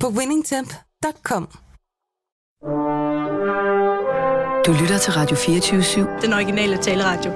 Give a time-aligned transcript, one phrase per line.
[0.00, 1.48] på winningtemp.com.
[4.66, 7.30] Du lytter til Radio 24 Den originale taleradio.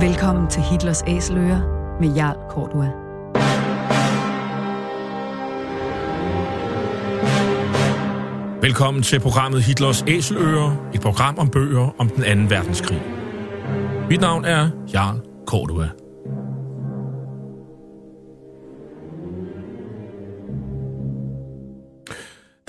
[0.00, 1.60] Velkommen til Hitlers Æseløer
[2.00, 2.90] med Jarl Kortua.
[8.62, 13.02] Velkommen til programmet Hitlers Æseløer, et program om bøger om den anden verdenskrig.
[14.10, 15.88] Mit navn er Jarl Kortua.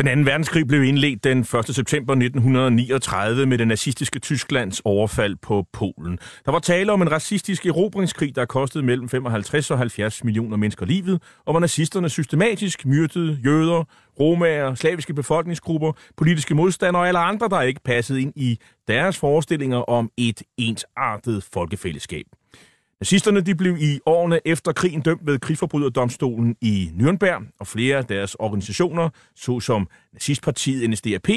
[0.02, 1.48] Den anden verdenskrig blev indledt den 1.
[1.48, 6.20] september 1939 med det nazistiske Tysklands overfald på Polen.
[6.46, 10.86] Der var tale om en racistisk erobringskrig, der kostede mellem 55 og 70 millioner mennesker
[10.86, 13.84] livet, og hvor nazisterne systematisk myrdede jøder,
[14.20, 19.78] romager, slaviske befolkningsgrupper, politiske modstandere og alle andre, der ikke passede ind i deres forestillinger
[19.78, 22.26] om et ensartet folkefællesskab.
[23.02, 28.06] Nazisterne de blev i årene efter krigen dømt ved krigsforbryderdomstolen i Nürnberg, og flere af
[28.06, 31.30] deres organisationer, såsom nazistpartiet NSDAP,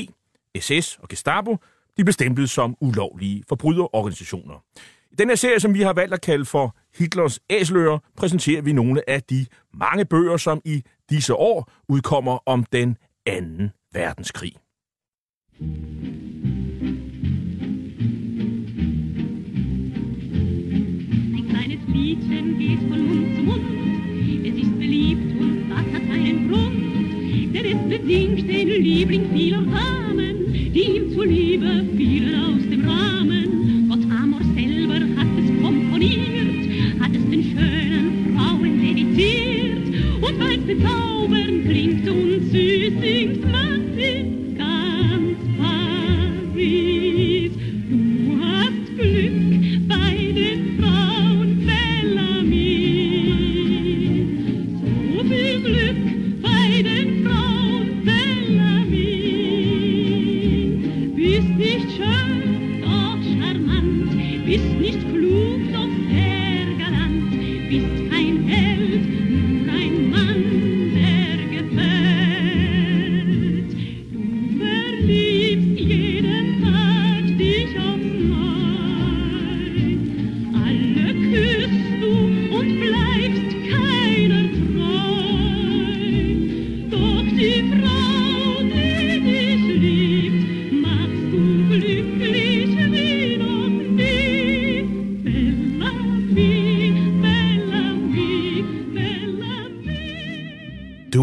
[0.60, 1.56] SS og Gestapo,
[1.96, 4.64] de blev stemplet som ulovlige forbryderorganisationer.
[5.12, 8.72] I den her serie, som vi har valgt at kalde for Hitlers æsler, præsenterer vi
[8.72, 14.52] nogle af de mange bøger, som i disse år udkommer om den anden verdenskrig.
[15.60, 16.13] Ein kleines
[21.94, 23.62] Liedchen geht von Mund zu Mund.
[24.44, 27.54] Es ist beliebt und das hat einen Grund.
[27.54, 33.86] Denn es bedingt den Liebling vieler Damen, die ihm zuliebe fielen aus dem Rahmen.
[33.88, 39.94] Gott Amor selber hat es komponiert, hat es den schönen Frauen dediziert.
[40.20, 44.43] Und weil's bezaubern klingt und süß singt, man ist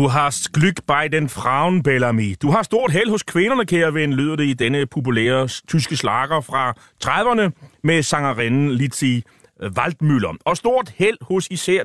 [0.02, 2.36] Du har glück bei den Frauen, Bellamy.
[2.42, 6.42] Du har stort held hos kvinderne, kære ven, lyder det i denne populære tyske slager
[6.42, 6.74] fra
[7.06, 7.52] 30'erne
[7.84, 9.24] med sangerinden Litzi
[9.64, 10.38] Waldmüller.
[10.46, 11.84] Og stort held hos især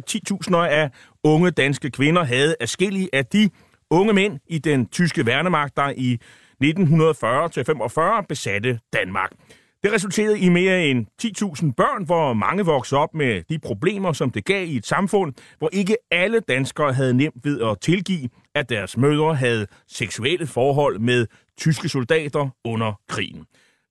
[0.51, 0.91] 10.000 af
[1.25, 3.51] unge danske kvinder havde afskillige af de
[3.91, 6.19] unge mænd i den tyske værnemagt, der i
[8.21, 9.31] 1940-45 besatte Danmark.
[9.87, 14.31] Det resulterede i mere end 10.000 børn, hvor mange voksede op med de problemer, som
[14.31, 18.69] det gav i et samfund, hvor ikke alle danskere havde nemt ved at tilgive, at
[18.69, 21.27] deres mødre havde seksuelle forhold med
[21.59, 23.45] tyske soldater under krigen.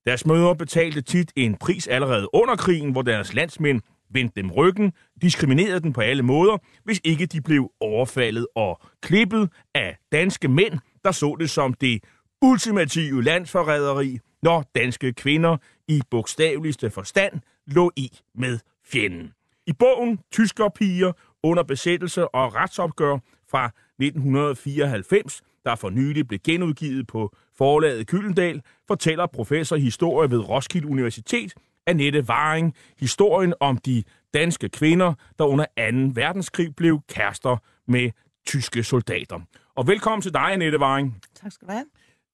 [0.06, 3.80] Deres mødre betalte tit en pris allerede under krigen, hvor deres landsmænd
[4.10, 4.92] vendte dem ryggen,
[5.22, 10.78] diskriminerede dem på alle måder, hvis ikke de blev overfaldet og klippet af danske mænd,
[11.04, 12.00] der så det som det
[12.42, 15.56] ultimative landsforræderi, når danske kvinder
[15.88, 19.32] i bogstaveligste forstand lå i med fjenden.
[19.66, 23.18] I bogen Tyskerpiger under besættelse og retsopgør
[23.50, 30.48] fra 1994, der for nylig blev genudgivet på forlaget Kyllendal, fortæller professor i historie ved
[30.48, 31.54] Roskilde Universitet,
[31.86, 34.04] Annette Varing, historien om de
[34.34, 36.20] danske kvinder, der under 2.
[36.20, 37.56] verdenskrig blev kærester
[37.88, 38.10] med
[38.46, 39.40] tyske soldater.
[39.74, 41.22] Og velkommen til dig, Annette Varing.
[41.34, 41.84] Tak skal du have.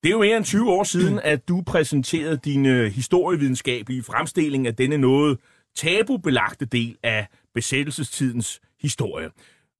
[0.02, 4.66] Det er jo mere end 20 år siden, at du præsenterede din øh, historievidenskabelige fremstilling
[4.66, 5.38] af denne noget
[5.76, 9.30] tabubelagte del af besættelsestidens historie.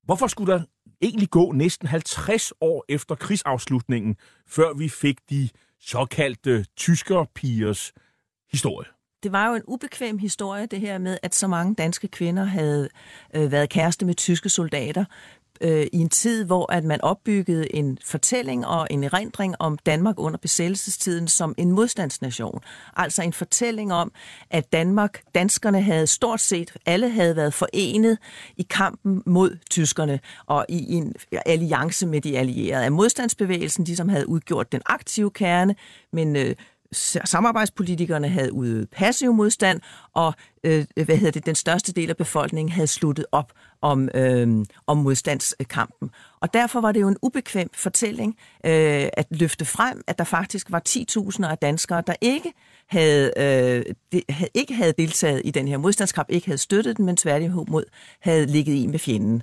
[0.05, 0.63] Hvorfor skulle der
[1.03, 4.17] egentlig gå næsten 50 år efter krigsafslutningen,
[4.49, 5.49] før vi fik de
[5.81, 7.93] såkaldte tyskerpigers
[8.53, 8.89] historie?
[9.23, 12.89] Det var jo en ubekvem historie, det her med, at så mange danske kvinder havde
[13.37, 15.05] øh, været kæreste med tyske soldater
[15.61, 20.15] øh, i en tid, hvor at man opbyggede en fortælling og en erindring om Danmark
[20.19, 22.61] under besættelsestiden som en modstandsnation.
[22.97, 24.13] Altså en fortælling om,
[24.51, 28.19] at Danmark, danskerne havde stort set, alle havde været forenet
[28.57, 31.15] i kampen mod tyskerne og i en
[31.47, 32.85] alliance med de allierede.
[32.85, 35.75] Af modstandsbevægelsen, de som havde udgjort den aktive kerne,
[36.13, 36.55] men øh,
[36.93, 39.81] samarbejdspolitikerne havde udøvet passiv modstand,
[40.15, 40.35] og
[40.65, 43.53] øh, hvad hedder det, den største del af befolkningen havde sluttet op
[43.83, 46.11] om, øh, om modstandskampen.
[46.41, 48.37] Og derfor var det jo en ubekvem fortælling
[48.67, 52.53] øh, at løfte frem, at der faktisk var 10.000 af danskere, der ikke
[52.89, 57.07] havde, øh, de, havde, ikke havde deltaget i den her modstandskamp, ikke havde støttet den,
[57.07, 57.85] men tværtimod
[58.21, 59.43] havde ligget i med fjenden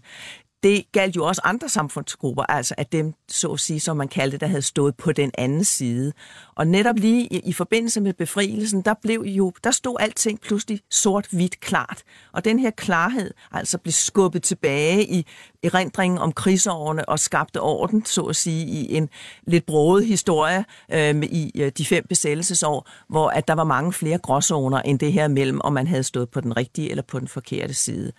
[0.64, 4.38] det galt jo også andre samfundsgrupper, altså at dem, så at sige, som man kaldte,
[4.38, 6.14] der havde stået på den anden side.
[6.56, 10.82] Og netop lige i, i forbindelse med befrielsen, der blev jo, der stod alting pludselig
[10.92, 12.04] sort-hvidt klart.
[12.34, 15.26] Og den her klarhed altså blev skubbet tilbage i
[15.64, 19.10] erindringen om krigsårene og skabte orden, så at sige, i en
[19.48, 24.18] lidt broget historie øh, i øh, de fem besættelsesår, hvor at der var mange flere
[24.18, 27.28] gråzoner end det her mellem, om man havde stået på den rigtige eller på den
[27.28, 28.12] forkerte side.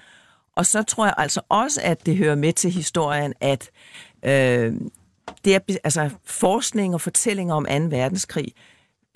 [0.60, 3.70] Og så tror jeg altså også, at det hører med til historien, at
[4.22, 4.74] øh,
[5.44, 7.72] det er, altså, forskning og fortællinger om 2.
[7.72, 8.52] verdenskrig,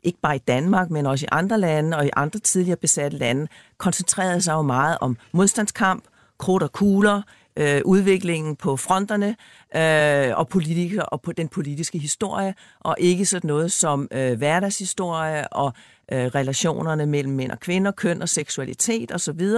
[0.02, 3.46] ikke bare i Danmark, men også i andre lande og i andre tidligere besatte lande,
[3.78, 6.04] koncentrerede sig jo meget om modstandskamp,
[6.38, 7.22] krudt og kugler,
[7.56, 9.36] øh, udviklingen på fronterne
[9.76, 15.48] øh, og politikere og på den politiske historie, og ikke sådan noget som øh, hverdagshistorie
[15.48, 15.72] og
[16.12, 19.48] øh, relationerne mellem mænd og kvinder, køn og seksualitet osv.,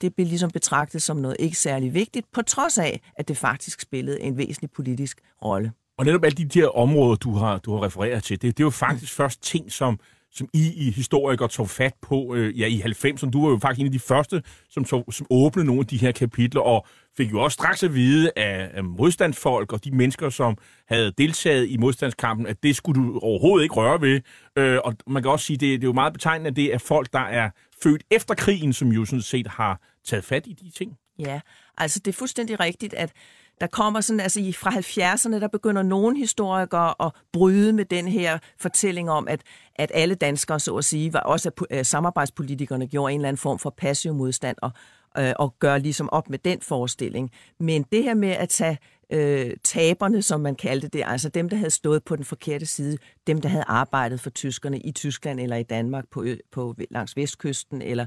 [0.00, 3.80] det blev ligesom betragtet som noget ikke særlig vigtigt, på trods af, at det faktisk
[3.80, 5.72] spillede en væsentlig politisk rolle.
[5.98, 8.66] Og netop alle de der områder, du har, du har refereret til, det, det er
[8.66, 10.00] jo faktisk først ting, som
[10.32, 13.30] som I i historikere tog fat på øh, ja, i 90'erne.
[13.30, 15.96] Du var jo faktisk en af de første, som, tog, som åbnede nogle af de
[15.96, 16.86] her kapitler, og
[17.16, 21.68] fik jo også straks at vide af, af modstandsfolk og de mennesker, som havde deltaget
[21.68, 24.20] i modstandskampen, at det skulle du overhovedet ikke røre ved.
[24.56, 26.78] Øh, og man kan også sige, det, det er jo meget betegnende, at det er
[26.78, 27.50] folk, der er
[27.82, 30.96] født efter krigen, som jo sådan set har taget fat i de ting.
[31.18, 31.40] Ja,
[31.78, 33.12] altså det er fuldstændig rigtigt, at
[33.60, 38.38] der kommer sådan, altså fra 70'erne, der begynder nogle historikere at bryde med den her
[38.58, 39.40] fortælling om, at,
[39.76, 43.38] at alle danskere, så at sige, var også at øh, samarbejdspolitikerne gjorde en eller anden
[43.38, 44.70] form for passiv modstand og,
[45.18, 47.30] øh, og gør ligesom op med den forestilling.
[47.60, 48.78] Men det her med at tage
[49.12, 52.98] øh, taberne, som man kaldte det, altså dem, der havde stået på den forkerte side,
[53.26, 57.82] dem, der havde arbejdet for tyskerne i Tyskland eller i Danmark på, på langs vestkysten,
[57.82, 58.06] eller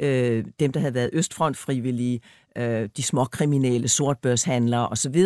[0.00, 2.20] øh, dem, der havde været østfrontfrivillige,
[2.58, 5.24] øh, de små kriminelle, sortbørshandlere osv.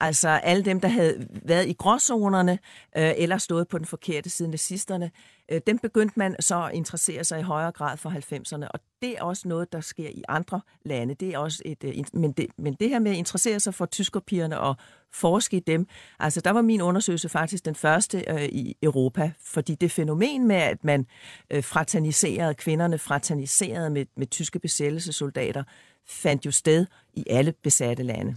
[0.00, 2.58] Altså alle dem, der havde været i gråzonerne
[2.96, 5.10] øh, eller stået på den forkerte side, nazisterne,
[5.52, 9.18] øh, dem begyndte man så at interessere sig i højere grad for 90'erne, og det
[9.18, 11.14] er også noget, der sker i andre lande.
[11.14, 13.86] Det er også et, øh, men, det, men det her med at interessere sig for
[13.86, 14.76] tyskerpigerne og
[15.14, 15.86] forske i dem,
[16.18, 20.56] altså der var min undersøgelse faktisk den første øh, i Europa, fordi det fænomen med,
[20.56, 21.06] at man
[21.50, 25.64] øh, fraterniserede kvinderne, fraterniserede med, med tyske besættelsessoldater,
[26.06, 28.36] fandt jo sted i alle besatte lande.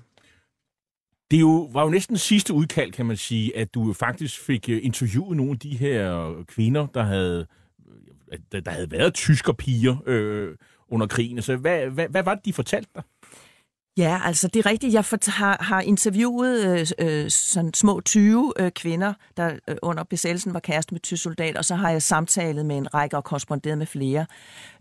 [1.31, 4.79] Det jo, var jo næsten sidste udkald, kan man sige, at du faktisk fik øh,
[4.83, 7.47] interviewet nogle af de her øh, kvinder, der havde,
[8.31, 10.55] øh, der, der havde været tyskerpiger øh,
[10.87, 11.41] under krigen.
[11.41, 13.03] Så hvad, hvad, hvad var det, de fortalte dig?
[13.97, 14.93] Ja, altså det er rigtigt.
[14.93, 16.65] Jeg har, har interviewet
[16.99, 21.23] øh, øh sådan små 20 øh, kvinder, der øh, under besættelsen var kæreste med tysk
[21.23, 24.25] soldat, og så har jeg samtalet med en række og korresponderet med flere.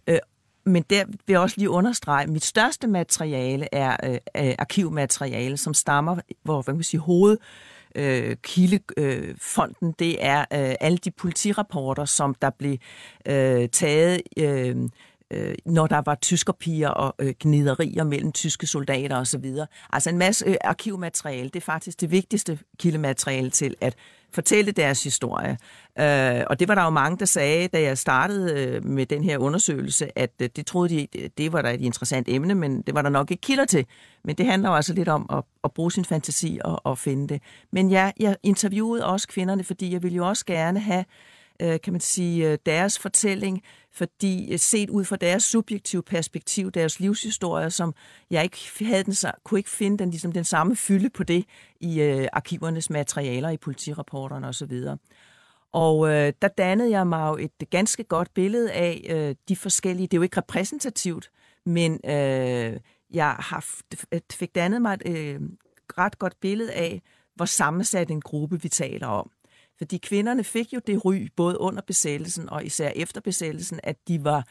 [0.07, 0.19] Øh,
[0.67, 5.57] men der vil jeg også lige understrege, at mit største materiale er øh, øh, arkivmateriale,
[5.57, 7.39] som stammer, hvor hvad kan man sige, hoved
[7.95, 12.77] øh, kildefonden, øh, det er øh, alle de politirapporter, som der blev
[13.27, 14.77] øh, taget, øh,
[15.35, 19.45] øh, når der var tyskerpiger og øh, gniderier mellem tyske soldater osv.
[19.93, 23.95] Altså en masse øh, arkivmateriale, det er faktisk det vigtigste kildemateriale til at
[24.35, 25.59] fortælle deres historie.
[25.99, 29.25] Øh, og det var der jo mange, der sagde, da jeg startede øh, med den
[29.25, 32.83] her undersøgelse, at øh, det troede de, øh, det var da et interessant emne, men
[32.83, 33.87] det var der nok ikke kilder til.
[34.25, 37.29] Men det handler jo altså lidt om at, at bruge sin fantasi og, og finde
[37.29, 37.43] det.
[37.73, 41.05] Men ja, jeg interviewede også kvinderne, fordi jeg ville jo også gerne have
[41.63, 46.71] Øh, kan man sige, øh, deres fortælling, fordi øh, set ud fra deres subjektive perspektiv,
[46.71, 47.95] deres livshistorie, som
[48.31, 51.45] jeg ikke havde den, kunne ikke finde den, ligesom den samme fylde på det
[51.81, 54.85] i øh, arkivernes materialer, i politirapporterne osv.
[55.73, 60.07] Og øh, der dannede jeg mig jo et ganske godt billede af øh, de forskellige,
[60.07, 61.31] det er jo ikke repræsentativt,
[61.67, 62.81] men øh,
[63.11, 63.65] jeg har
[64.33, 65.41] fik dannet mig et øh,
[65.99, 67.03] ret godt billede af,
[67.35, 69.31] hvor sammensat en gruppe vi taler om.
[69.79, 74.25] Fordi kvinderne fik jo det ry, både under besættelsen og især efter besættelsen, at de
[74.25, 74.47] var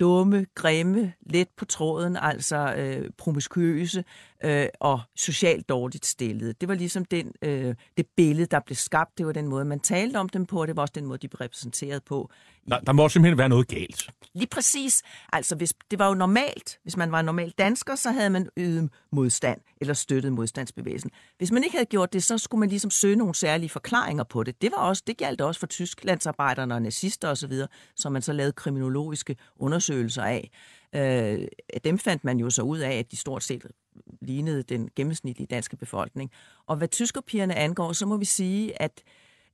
[0.00, 4.04] dumme, grimme, let på tråden, altså øh, promiskuøse
[4.44, 6.52] øh, og socialt dårligt stillede.
[6.52, 9.18] Det var ligesom den, øh, det billede, der blev skabt.
[9.18, 11.18] Det var den måde, man talte om dem på, og det var også den måde,
[11.18, 12.30] de blev repræsenteret på.
[12.68, 14.10] Der, der må simpelthen være noget galt.
[14.34, 15.02] Lige præcis.
[15.32, 16.78] Altså, hvis, det var jo normalt.
[16.82, 21.10] Hvis man var en normal dansker, så havde man ydet modstand eller støttet modstandsbevægelsen.
[21.38, 24.42] Hvis man ikke havde gjort det, så skulle man ligesom søge nogle særlige forklaringer på
[24.42, 24.62] det.
[24.62, 27.52] Det, var også, det galt også for tysklandsarbejderne og nazister osv.,
[27.96, 30.50] som man så lavede kriminologiske undersøgelser af.
[30.94, 31.48] Øh,
[31.84, 33.66] dem fandt man jo så ud af, at de stort set
[34.20, 36.30] lignede den gennemsnitlige danske befolkning.
[36.66, 39.02] Og hvad tyskerpigerne angår, så må vi sige, at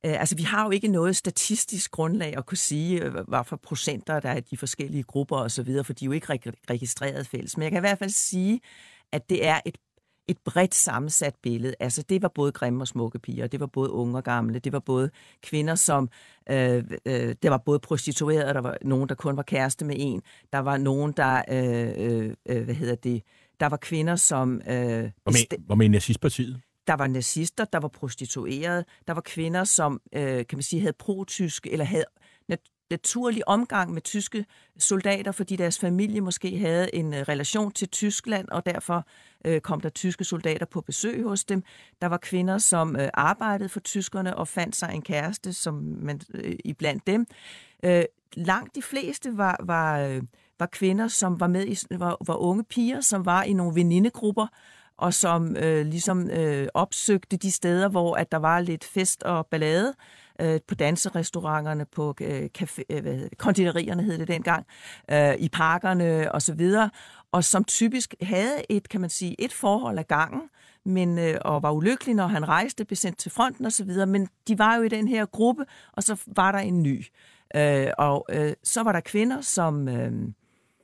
[0.05, 3.55] Øh, altså, vi har jo ikke noget statistisk grundlag at kunne sige, øh, hvad for
[3.55, 6.27] procenter der er de forskellige grupper osv., for de er jo ikke
[6.69, 7.57] registreret fælles.
[7.57, 8.61] Men jeg kan i hvert fald sige,
[9.11, 9.77] at det er et
[10.27, 11.75] et bredt sammensat billede.
[11.79, 14.73] Altså, det var både grimme og smukke piger, det var både unge og gamle, det
[14.73, 15.09] var både
[15.41, 16.09] kvinder, som...
[16.49, 20.21] Øh, øh, der var både prostituerede, der var nogen, der kun var kæreste med en,
[20.53, 21.41] der var nogen, der...
[21.49, 23.23] Øh, øh, øh hvad hedder det?
[23.59, 24.61] Der var kvinder, som...
[24.67, 25.11] Øh,
[25.65, 26.61] hvor med nazistpartiet?
[26.87, 30.93] Der var nazister, der var prostituerede, der var kvinder, som øh, kan man sige, havde
[30.93, 32.05] pro-tysk, eller havde
[32.47, 34.45] nat- naturlig omgang med tyske
[34.79, 39.07] soldater, fordi deres familie måske havde en øh, relation til Tyskland, og derfor
[39.45, 41.63] øh, kom der tyske soldater på besøg hos dem.
[42.01, 46.21] Der var kvinder, som øh, arbejdede for tyskerne og fandt sig en kæreste, som man
[46.33, 47.25] øh, iblandt dem.
[47.83, 48.03] Øh,
[48.35, 50.21] langt de fleste var, var, øh,
[50.63, 54.47] var kvinder, som var med i, var, var unge piger, som var i nogle venindegrupper,
[54.97, 59.47] og som øh, ligesom øh, opsøgte de steder, hvor at der var lidt fest og
[59.47, 59.93] ballade
[60.41, 64.65] øh, på danserestauranterne, på øh, café, øh, hvad hedder kontinerierne konditorierne hed det dengang,
[65.11, 66.89] øh, i parkerne og så videre,
[67.31, 70.41] og som typisk havde et, kan man sige, et forhold af gangen,
[70.85, 74.07] men, øh, og var ulykkelig, når han rejste, blev sendt til fronten og så videre,
[74.07, 77.05] men de var jo i den her gruppe, og så var der en ny.
[77.55, 79.87] Øh, og øh, så var der kvinder, som...
[79.87, 80.11] Øh,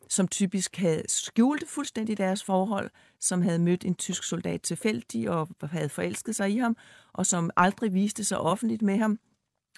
[0.09, 2.89] som typisk havde skjult fuldstændig deres forhold,
[3.19, 6.77] som havde mødt en tysk soldat tilfældig og havde forelsket sig i ham,
[7.13, 9.19] og som aldrig viste sig offentligt med ham,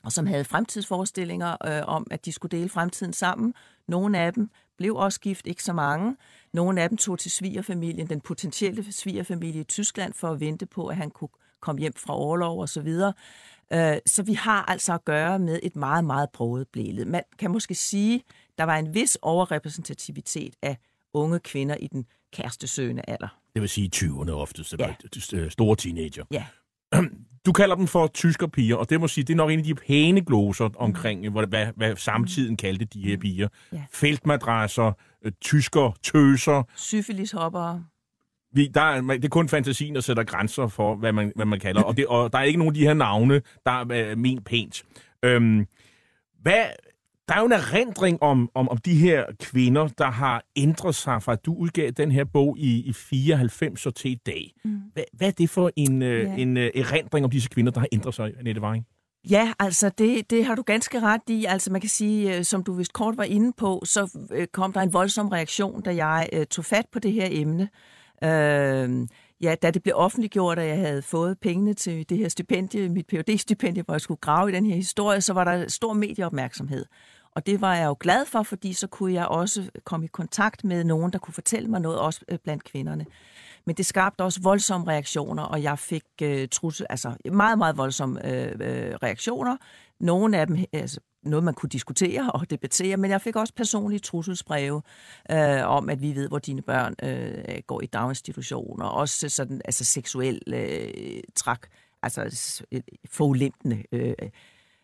[0.03, 3.53] og som havde fremtidsforestillinger øh, om, at de skulle dele fremtiden sammen.
[3.87, 6.15] Nogle af dem blev også gift, ikke så mange.
[6.53, 10.87] Nogle af dem tog til svigerfamilien, den potentielle svigerfamilie i Tyskland, for at vente på,
[10.87, 11.29] at han kunne
[11.61, 13.13] komme hjem fra overlov og så videre.
[13.73, 17.09] Øh, så vi har altså at gøre med et meget, meget broget billede.
[17.09, 18.23] Man kan måske sige,
[18.57, 20.77] der var en vis overrepræsentativitet af
[21.13, 23.37] unge kvinder i den kærestesøgende alder.
[23.53, 24.95] Det vil sige 20'erne oftest, ja.
[25.33, 26.23] Øh, store teenager.
[26.31, 26.45] Ja.
[27.45, 29.75] Du kalder dem for tyskerpiger, og det må sige, det er nok en af de
[29.75, 31.33] pæne gloser omkring, mm.
[31.33, 33.47] hvad, hvad, samtiden kaldte de her piger.
[33.73, 33.83] Ja.
[33.93, 34.91] Feltmadrasser,
[35.25, 36.63] øh, tysker, tøser.
[36.75, 37.81] Syfilishopper.
[38.53, 41.59] Vi, der er, det er kun fantasien, der sætter grænser for, hvad man, hvad man
[41.59, 41.81] kalder.
[41.81, 44.83] Og, det, og der er ikke nogen af de her navne, der er men pænt.
[45.23, 45.67] Øhm,
[46.41, 46.65] hvad,
[47.31, 51.23] der er jo en erindring om, om, om de her kvinder, der har ændret sig
[51.23, 54.53] fra, at du udgav den her bog i, i 94 og til i dag.
[54.65, 54.81] Mm.
[54.93, 56.35] Hvad, hvad er det for en, øh, ja.
[56.35, 58.85] en uh, erindring om disse kvinder, der har ændret sig, Annette Waring?
[59.29, 61.45] Ja, altså det, det har du ganske ret i.
[61.45, 64.81] Altså man kan sige, øh, som du vist kort var inde på, så kom der
[64.81, 67.69] en voldsom reaktion, da jeg uh, tog fat på det her emne.
[68.25, 69.07] Uh,
[69.41, 73.07] ja, da det blev offentliggjort, at jeg havde fået pengene til det her stipendie, mit
[73.07, 76.85] phd stipendie hvor jeg skulle grave i den her historie, så var der stor medieopmærksomhed.
[77.35, 80.63] Og det var jeg jo glad for, fordi så kunne jeg også komme i kontakt
[80.63, 83.05] med nogen, der kunne fortælle mig noget, også øh, blandt kvinderne.
[83.65, 88.19] Men det skabte også voldsomme reaktioner, og jeg fik øh, trussel, altså meget, meget voldsomme
[88.25, 88.59] uh,
[89.03, 89.57] reaktioner.
[89.99, 93.99] Nogle af dem, altså noget man kunne diskutere og debattere, men jeg fik også personlige
[93.99, 94.81] trusselsbreve
[95.31, 99.85] øh, om, at vi ved, hvor dine børn øh, går i daginstitutioner, også sådan, altså
[99.85, 101.67] seksuel øh, trak,
[102.03, 102.63] altså
[103.09, 104.13] forulempende øh,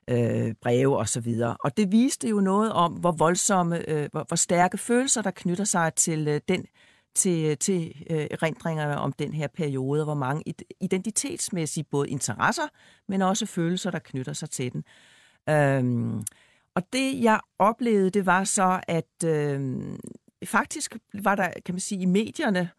[0.08, 1.58] øh, breve og så videre.
[1.60, 5.64] Og det viste jo noget om, hvor voldsomme, øh, hvor, hvor stærke følelser, der knytter
[5.64, 6.66] sig til øh, den
[7.16, 10.44] til, til øh, erindringerne om den her periode, hvor mange
[10.82, 12.68] identitetsmæssige både interesser,
[13.08, 14.84] men også følelser, der knytter sig til den.
[15.50, 16.24] Øhm,
[16.76, 19.78] og det, jeg oplevede, det var så, at øh,
[20.46, 22.70] faktisk var der, kan man sige, i medierne,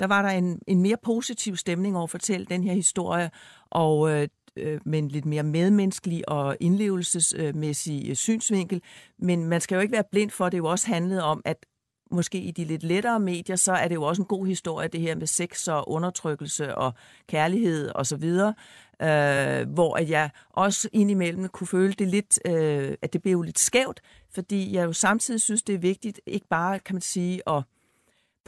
[0.00, 3.30] der var der en, en mere positiv stemning over at fortælle den her historie,
[3.70, 4.28] og øh,
[4.58, 8.82] øh, med en lidt mere medmenneskelig og indlevelsesmæssig øh, synsvinkel.
[9.18, 11.66] Men man skal jo ikke være blind for, at det jo også handlede om, at
[12.10, 15.00] måske i de lidt lettere medier, så er det jo også en god historie, det
[15.00, 16.94] her med sex og undertrykkelse og
[17.26, 18.54] kærlighed og så videre,
[19.02, 23.58] øh, hvor at jeg også indimellem kunne føle det lidt, øh, at det blev lidt
[23.58, 24.00] skævt,
[24.30, 27.62] fordi jeg jo samtidig synes, det er vigtigt, ikke bare, kan man sige, at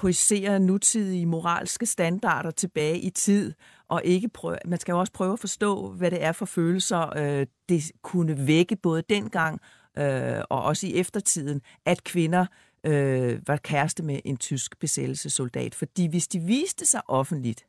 [0.01, 3.53] projicere nutidige moralske standarder tilbage i tid,
[3.89, 7.17] og ikke prøve, man skal jo også prøve at forstå, hvad det er for følelser,
[7.17, 9.61] øh, det kunne vække både dengang
[9.99, 12.47] øh, og også i eftertiden, at kvinder
[12.87, 15.75] øh, var kæreste med en tysk besættelsessoldat.
[15.75, 17.67] Fordi hvis de viste sig offentligt,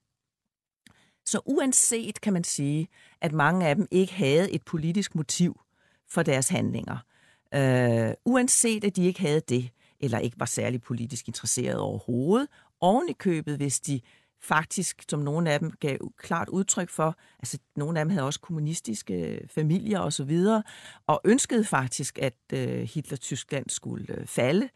[1.26, 2.88] så uanset kan man sige,
[3.22, 5.62] at mange af dem ikke havde et politisk motiv
[6.10, 6.98] for deres handlinger,
[7.54, 9.70] øh, uanset at de ikke havde det,
[10.02, 12.48] eller ikke var særlig politisk interesseret overhovedet,
[12.82, 14.02] oven i købet, hvis de
[14.42, 18.40] faktisk, som nogle af dem gav klart udtryk for, altså nogle af dem havde også
[18.40, 20.64] kommunistiske øh, familier og så videre,
[21.08, 24.70] og ønskede faktisk, at øh, Hitler-Tyskland skulle øh, falde,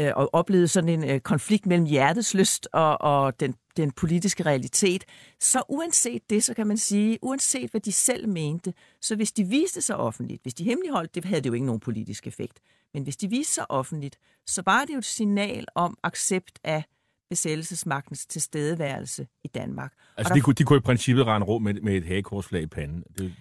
[0.00, 4.46] øh, og oplevede sådan en øh, konflikt mellem hjertets lyst og, og den, den politiske
[4.46, 5.04] realitet.
[5.40, 9.44] Så uanset det, så kan man sige, uanset hvad de selv mente, så hvis de
[9.44, 12.60] viste sig offentligt, hvis de hemmeligholdt, det havde det jo ikke nogen politisk effekt,
[12.94, 16.84] men hvis de viste sig offentligt, så var det jo et signal om accept af
[17.30, 19.92] besættelsesmagtens tilstedeværelse i Danmark.
[20.16, 23.04] Altså, de, kunne, de kunne i princippet rende rum med, med et hagekorsflag i panden.
[23.18, 23.34] Det,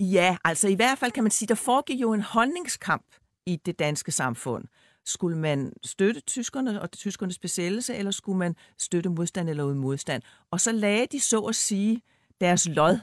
[0.00, 3.06] Ja, altså i hvert fald kan man sige, der foregik jo en holdningskamp
[3.46, 4.64] i det danske samfund.
[5.04, 10.22] Skulle man støtte tyskerne og tyskernes besættelse, eller skulle man støtte modstand eller uden modstand?
[10.50, 12.02] Og så lagde de så at sige
[12.40, 12.98] deres lod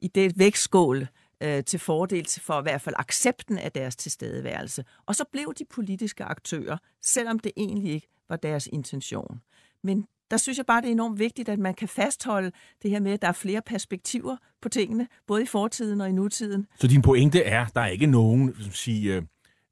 [0.00, 1.08] i det vægtskål
[1.40, 4.84] øh, til fordel for i hvert fald accepten af deres tilstedeværelse.
[5.06, 9.40] Og så blev de politiske aktører, selvom det egentlig ikke var deres intention.
[9.82, 13.00] Men der synes jeg bare, det er enormt vigtigt, at man kan fastholde det her
[13.00, 16.66] med, at der er flere perspektiver på tingene, både i fortiden og i nutiden.
[16.78, 19.22] Så din pointe er, der er ikke nogen hvad skal man sige, øh,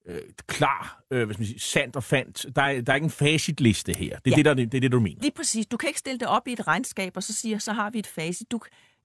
[0.06, 2.46] øh, klar, øh, skal man sige, sandt og fandt.
[2.56, 4.18] Der er, der er ikke en facitliste her.
[4.18, 4.36] Det er, Ja.
[4.36, 5.22] det, der, det, det er det, du mener.
[5.22, 5.66] Lige præcis.
[5.66, 7.98] Du kan ikke stille det op i et regnskab, og så sige, så har vi
[7.98, 8.50] et facit.
[8.50, 8.60] Du,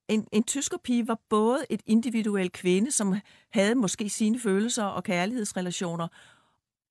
[0.07, 3.15] en, en tyskerpige var både et individuel kvinde, som
[3.49, 6.07] havde måske sine følelser og kærlighedsrelationer,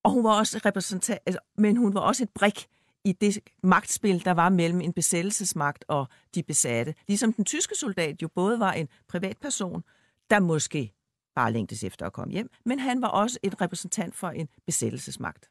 [0.05, 2.67] og hun var også repræsentant, altså, men hun var også et brik
[3.05, 6.95] i det magtspil, der var mellem en besættelsesmagt og de besatte.
[7.09, 9.83] Ligesom den tyske soldat jo både var en privatperson,
[10.31, 10.93] der måske
[11.35, 15.51] bare længtes efter at komme hjem, men han var også en repræsentant for en besættelsesmagt.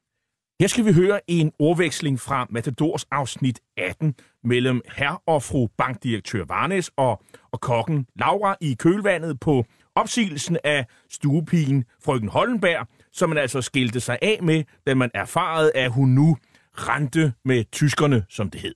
[0.60, 6.46] Her skal vi høre en ordveksling fra Matadors afsnit 18 mellem herr og fru bankdirektør
[6.46, 13.38] Varnes og, og kokken Laura i kølvandet på opsigelsen af stuepigen frøken Hollenberg, som man
[13.38, 16.38] altså skilte sig af med, da man erfarede, at hun nu
[16.74, 18.74] rendte med tyskerne, som det hed.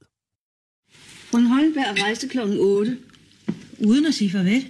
[1.32, 2.40] Frøken Holmberg rejste kl.
[2.60, 2.98] 8.
[3.86, 4.68] Uden at sige farvel.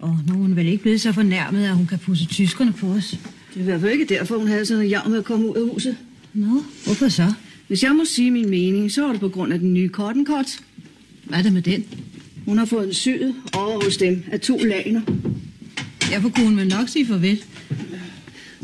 [0.00, 2.86] Og nu er hun vel ikke blevet så fornærmet, at hun kan pusse tyskerne på
[2.86, 3.10] os.
[3.10, 5.48] Det er i hvert fald ikke derfor, hun havde sådan en jav med at komme
[5.48, 5.96] ud af huset.
[6.34, 7.32] Nå, hvorfor så?
[7.68, 10.26] Hvis jeg må sige min mening, så er det på grund af den nye cotton
[11.24, 11.84] Hvad er det med den?
[12.44, 15.00] Hun har fået en syet over hos dem af to laner.
[16.10, 17.42] Derfor kunne vel nok sige farvel.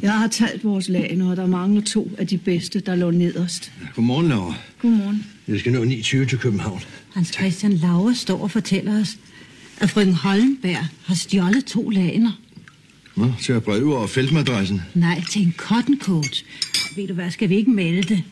[0.03, 3.73] Jeg har talt vores laner, og der mangler to af de bedste, der lå nederst.
[3.95, 4.55] Godmorgen, Laura.
[4.83, 5.27] Godmorgen.
[5.49, 6.81] Jeg skal nå 29 til København.
[7.15, 9.19] Hans Christian Lauer står og fortæller os,
[9.79, 12.33] at frøken Hollenberg har stjålet to laner.
[13.17, 14.83] Nå, til at breve over feltmadressen.
[14.95, 16.45] Nej, til en cotton coat.
[16.99, 18.23] Ved du hvad, skal vi ikke melde det?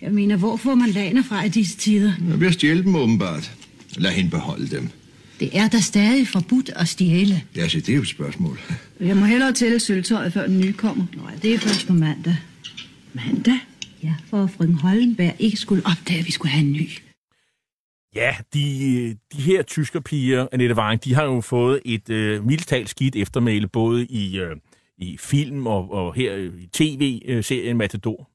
[0.00, 2.12] Jeg mener, hvor får man laner fra i disse tider?
[2.40, 3.52] Jeg at stjæle dem åbenbart.
[3.96, 4.88] Lad hende beholde dem.
[5.40, 7.42] Det er da stadig forbudt at stjæle.
[7.56, 8.58] Ja, så det er jo et spørgsmål.
[9.00, 11.04] Jeg må hellere tælle sølvtøjet, før den nye kommer.
[11.14, 12.36] Nå, det er først på mandag.
[13.12, 13.58] Mandag?
[14.02, 16.88] Ja, for at frøken Hollenberg ikke skulle opdage, at vi skulle have en ny.
[18.14, 23.16] Ja, de, de her tyskerpiger, Annette Waring, de har jo fået et øh, mildtalt skidt
[23.16, 24.56] eftermæle, både i, øh,
[24.98, 28.30] i film og, og her i tv-serien øh, Matador.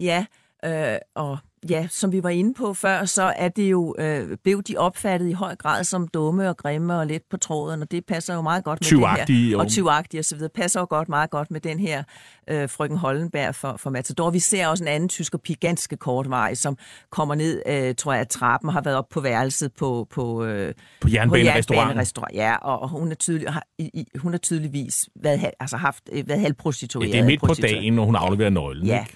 [0.00, 0.26] Ja,
[0.64, 1.38] øh, og
[1.70, 5.28] ja, som vi var inde på før, så er det jo, øh, blev de opfattet
[5.28, 8.42] i høj grad som dumme og grimme og lidt på tråden, og det passer jo
[8.42, 9.58] meget godt med det her.
[9.58, 12.02] Og tyvagtige og så videre, passer jo godt, meget godt med den her
[12.50, 14.30] øh, frøken Hollenberg for, for Matador.
[14.30, 16.76] Vi ser også en anden tysker pige, ganske kortvej, som
[17.10, 20.74] kommer ned, øh, tror jeg, ad trappen, har været op på værelset på, på, øh,
[21.00, 21.74] På jernbanerestauranten.
[21.74, 22.34] jernbanerestaurant.
[22.34, 26.28] Ja, og og hun er, tydelig, har, i, hun er tydeligvis været, altså haft, øh,
[26.28, 27.08] været halvprostitueret.
[27.08, 28.86] Ja, det er midt på dagen, når hun afleverer nøglen.
[28.86, 29.12] Ja, ikke?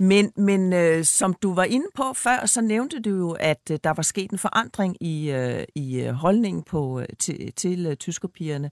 [0.00, 3.78] Men, men øh, som du var inde på før, så nævnte du jo, at øh,
[3.84, 7.96] der var sket en forandring i, øh, i øh, holdningen på, øh, til, til øh,
[7.96, 8.70] tyskerpigerne.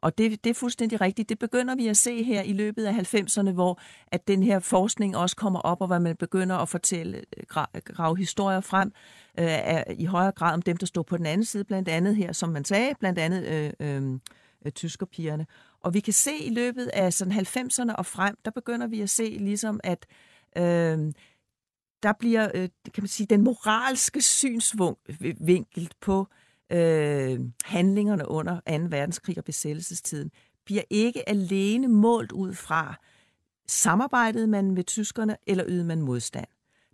[0.00, 1.28] Og det, det er fuldstændig rigtigt.
[1.28, 5.16] Det begynder vi at se her i løbet af 90'erne, hvor at den her forskning
[5.16, 7.44] også kommer op, og hvor man begynder at fortælle, øh,
[7.84, 8.92] grave historier frem
[9.38, 12.32] øh, i højere grad om dem, der står på den anden side, blandt andet her,
[12.32, 14.12] som man sagde, blandt andet øh, øh,
[14.66, 15.46] øh tyskerpigerne.
[15.80, 19.10] Og vi kan se i løbet af sådan 90'erne og frem, der begynder vi at
[19.10, 20.06] se ligesom, at
[20.56, 21.12] øh,
[22.02, 26.26] der bliver, øh, kan man sige, den moralske synsvinkel på
[26.72, 28.60] øh, handlingerne under 2.
[28.88, 30.30] verdenskrig og besættelsestiden,
[30.64, 32.94] bliver ikke alene målt ud fra,
[33.66, 36.46] samarbejdede man med tyskerne, eller ydede man modstand.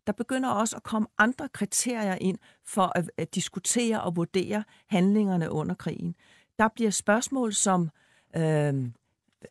[0.06, 5.50] Der begynder også at komme andre kriterier ind for at, at diskutere og vurdere handlingerne
[5.50, 6.14] under krigen.
[6.58, 7.90] Der bliver spørgsmål som
[8.36, 8.74] øh,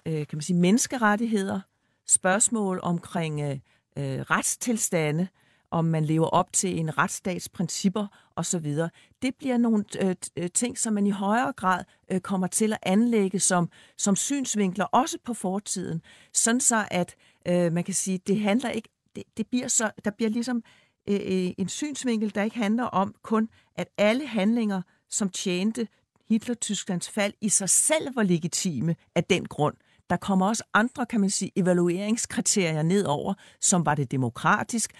[0.05, 1.59] øh, kan man sige, menneskerettigheder,
[2.07, 3.59] spørgsmål omkring øh,
[3.97, 5.27] øh, retstilstande,
[5.71, 8.77] om man lever op til en retsstats principper osv.
[9.21, 12.79] Det bliver nogle øh, øh, ting, som man i højere grad øh, kommer til at
[12.83, 16.01] anlægge som, som synsvinkler, også på fortiden.
[16.33, 17.15] Sådan så, at
[17.47, 20.63] øh, man kan sige, det handler ikke, det, det bliver så, der bliver ligesom
[21.09, 25.87] øh, øh en synsvinkel, der ikke handler om kun, at alle handlinger, som tjente
[26.29, 29.75] Hitler-Tysklands fald, i sig selv var legitime af den grund.
[30.09, 34.91] Der kommer også andre, kan man sige, evalueringskriterier nedover, som var det demokratisk,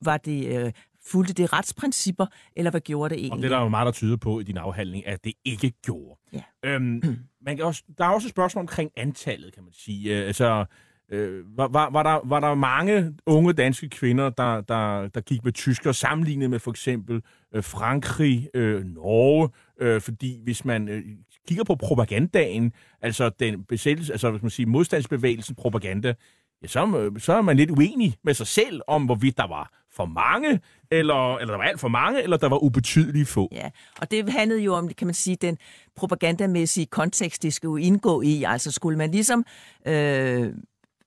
[0.00, 0.72] var det øh,
[1.06, 3.32] fulgte det retsprincipper, eller hvad gjorde det egentlig?
[3.32, 5.70] Og det er der jo meget, der tyder på i din afhandling, at det ikke
[5.70, 6.20] gjorde.
[6.32, 6.42] Ja.
[6.64, 7.02] Øhm,
[7.46, 10.18] man kan også, der er også et spørgsmål omkring antallet, kan man sige.
[10.18, 10.64] Øh, altså,
[11.12, 15.44] øh, var, var, var, der, var der mange unge danske kvinder, der, der, der gik
[15.44, 17.22] med tysker, sammenlignet med for eksempel
[17.54, 19.48] øh, Frankrig, øh, Norge?
[19.80, 21.02] Øh, fordi hvis man øh,
[21.48, 22.72] kigger på propagandaen,
[23.02, 26.14] altså den besættelse, altså hvis man siger modstandsbevægelsen propaganda,
[26.62, 29.70] ja, så, øh, så er man lidt uenig med sig selv om, hvorvidt der var
[29.92, 33.48] for mange, eller, eller der var alt for mange, eller der var ubetydelige få.
[33.52, 35.58] Ja, og det handlede jo om, kan man sige, den
[35.96, 38.44] propagandamæssige kontekst, det skulle indgå i.
[38.46, 39.44] Altså skulle man ligesom
[39.86, 40.52] øh,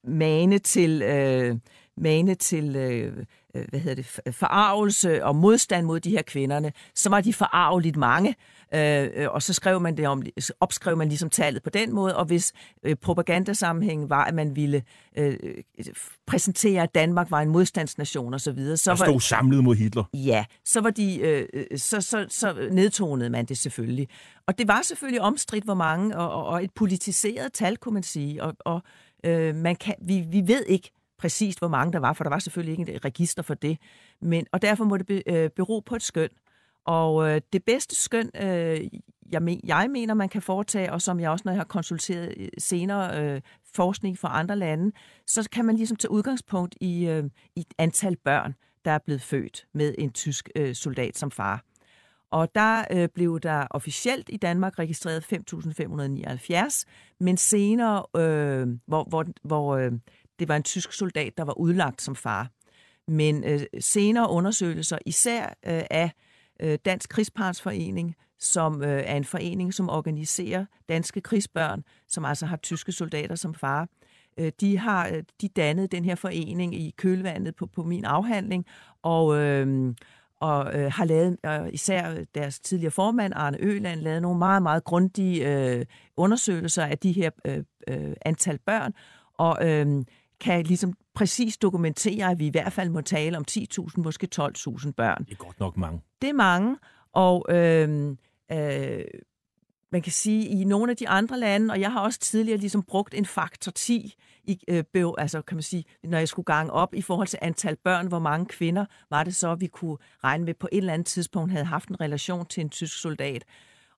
[0.04, 1.02] mane til...
[1.02, 1.58] Øh,
[1.98, 7.10] mane til øh, øh, hvad hedder det, forarvelse og modstand mod de her kvinderne, så
[7.10, 8.36] var de forarveligt mange,
[8.76, 10.24] øh, og så skrev man det om,
[10.60, 14.84] opskrev man ligesom tallet på den måde, og hvis øh, propagandasammenhængen var, at man ville
[15.18, 15.38] øh,
[16.28, 19.76] præsentere, at Danmark var en modstandsnation osv., så, videre, så der stod var, samlet mod
[19.76, 20.04] Hitler.
[20.14, 24.08] Ja, så, var de, øh, så, så, så nedtonede man det selvfølgelig.
[24.48, 28.44] Og det var selvfølgelig omstridt, hvor mange, og, og et politiseret tal, kunne man sige,
[28.44, 28.82] og, og
[29.26, 30.92] øh, man kan, vi, vi ved ikke,
[31.24, 33.78] præcist, hvor mange der var, for der var selvfølgelig ikke et register for det.
[34.22, 36.30] Men, og derfor må det be, øh, bero på et skøn.
[36.86, 38.82] Og øh, det bedste skøn, øh,
[39.32, 42.34] jeg, men, jeg mener, man kan foretage, og som jeg også, når jeg har konsulteret
[42.38, 43.42] øh, senere øh,
[43.76, 44.92] forskning fra andre lande,
[45.28, 47.24] så kan man ligesom tage udgangspunkt i, øh,
[47.56, 48.56] i et antal børn,
[48.86, 51.64] der er blevet født med en tysk øh, soldat som far.
[52.32, 56.84] Og der øh, blev der officielt i Danmark registreret 5.579,
[57.20, 59.92] men senere, øh, hvor, hvor, hvor øh,
[60.40, 62.50] det var en tysk soldat, der var udlagt som far.
[63.08, 66.12] Men øh, senere undersøgelser, især øh, af
[66.62, 72.58] øh, Dansk Krigspartsforening, som øh, er en forening, som organiserer danske krigsbørn, som altså har
[72.58, 73.88] tyske soldater som far,
[74.38, 78.66] øh, de har øh, de dannet den her forening i kølvandet på, på min afhandling,
[79.02, 79.94] og, øh,
[80.40, 84.84] og øh, har lavet, øh, især deres tidligere formand, Arne Øland, lavet nogle meget, meget
[84.84, 85.86] grundige øh,
[86.18, 88.94] undersøgelser af de her øh, øh, antal børn,
[89.38, 90.04] og øh,
[90.44, 94.92] kan ligesom præcis dokumentere, at vi i hvert fald må tale om 10.000, måske 12.000
[94.92, 95.26] børn.
[95.26, 96.02] Det er godt nok mange.
[96.22, 96.78] Det er mange,
[97.14, 98.10] og øh,
[98.52, 99.04] øh,
[99.92, 102.84] man kan sige, i nogle af de andre lande, og jeg har også tidligere ligesom
[102.84, 104.84] brugt en faktor 10, i, øh,
[105.18, 108.20] altså kan man sige, når jeg skulle gange op i forhold til antal børn, hvor
[108.20, 111.66] mange kvinder var det så, vi kunne regne med på et eller andet tidspunkt havde
[111.66, 113.44] haft en relation til en tysk soldat.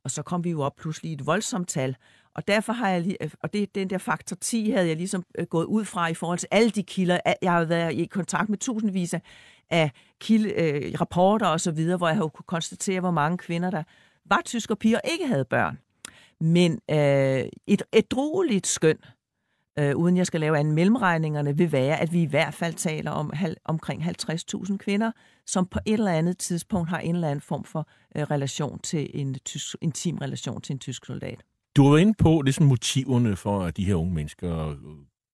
[0.04, 1.96] Og så kom vi jo op pludselig i et voldsomt tal.
[2.36, 5.46] Og derfor har jeg, lige, og det, den der faktor 10 havde jeg ligesom øh,
[5.46, 7.20] gået ud fra i forhold til alle de kilder.
[7.42, 9.16] Jeg har været i kontakt med tusindvis
[9.70, 13.70] af kilde, øh, rapporter og så videre, hvor jeg har kunne konstatere, hvor mange kvinder,
[13.70, 13.84] der
[14.26, 15.80] var tyske piger og ikke havde børn.
[16.40, 18.98] Men øh, et, et droligt skøn,
[19.80, 23.12] øh, uden jeg skal lave anden mellemregningerne, vil være, at vi i hvert fald taler
[23.12, 25.12] om hal, omkring 50.000 kvinder,
[25.46, 29.10] som på et eller andet tidspunkt har en eller anden form for øh, relation til
[29.14, 31.44] en tysk, intim relation til en tysk soldat.
[31.76, 34.76] Du var inde på ligesom motiverne for, at de her unge mennesker øh,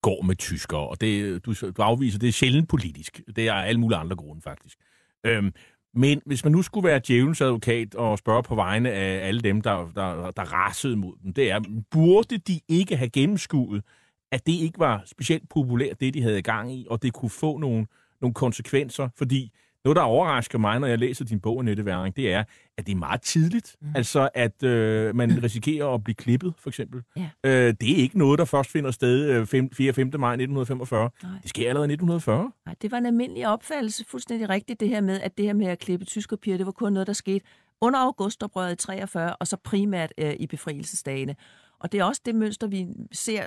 [0.01, 3.21] går med tyskere, og det, du, du afviser, det er sjældent politisk.
[3.36, 4.77] Det er alle mulige andre grunde, faktisk.
[5.25, 5.54] Øhm,
[5.93, 9.62] men hvis man nu skulle være djævelens advokat og spørge på vegne af alle dem,
[9.62, 11.60] der, der, der rasede mod dem, det er,
[11.91, 13.84] burde de ikke have gennemskuet,
[14.32, 17.30] at det ikke var specielt populært, det de havde i gang i, og det kunne
[17.30, 17.88] få nogle,
[18.21, 19.51] nogle konsekvenser, fordi
[19.86, 22.44] noget, der overrasker mig, når jeg læser din bog, Annette Væring, det er,
[22.78, 23.76] at det er meget tidligt.
[23.82, 23.88] Mm.
[23.96, 27.02] Altså, at øh, man risikerer at blive klippet, for eksempel.
[27.17, 27.30] Ja.
[27.44, 29.94] Øh, det er ikke noget, der først finder sted øh, 4.
[29.94, 30.12] 5.
[30.20, 31.10] maj 1945.
[31.24, 31.32] Nej.
[31.41, 32.52] Det sker allerede i 1940.
[32.65, 35.67] Nej, det var en almindelig opfattelse, fuldstændig rigtigt, det her med, at det her med
[35.67, 37.46] at klippe tyskerpiger, det var kun noget, der skete
[37.82, 41.36] under augustoprøret i 43, og så primært øh, i befrielsesdagene.
[41.80, 43.44] Og det er også det mønster, vi ser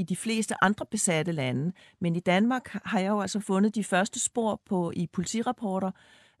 [0.00, 1.72] i de fleste andre besatte lande.
[2.00, 5.90] Men i Danmark har jeg jo altså fundet de første spor på i politirapporter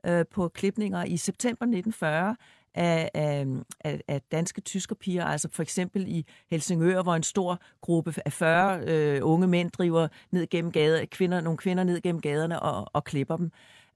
[0.06, 2.36] øh, på klipninger i september 1940
[2.74, 3.46] af, af,
[3.80, 8.80] af, af danske tyskerpiger, altså for eksempel i Helsingør, hvor en stor gruppe af 40
[8.86, 13.04] øh, unge mænd driver ned gennem gader, kvinder, nogle kvinder ned gennem gaderne og, og
[13.04, 13.52] klipper dem.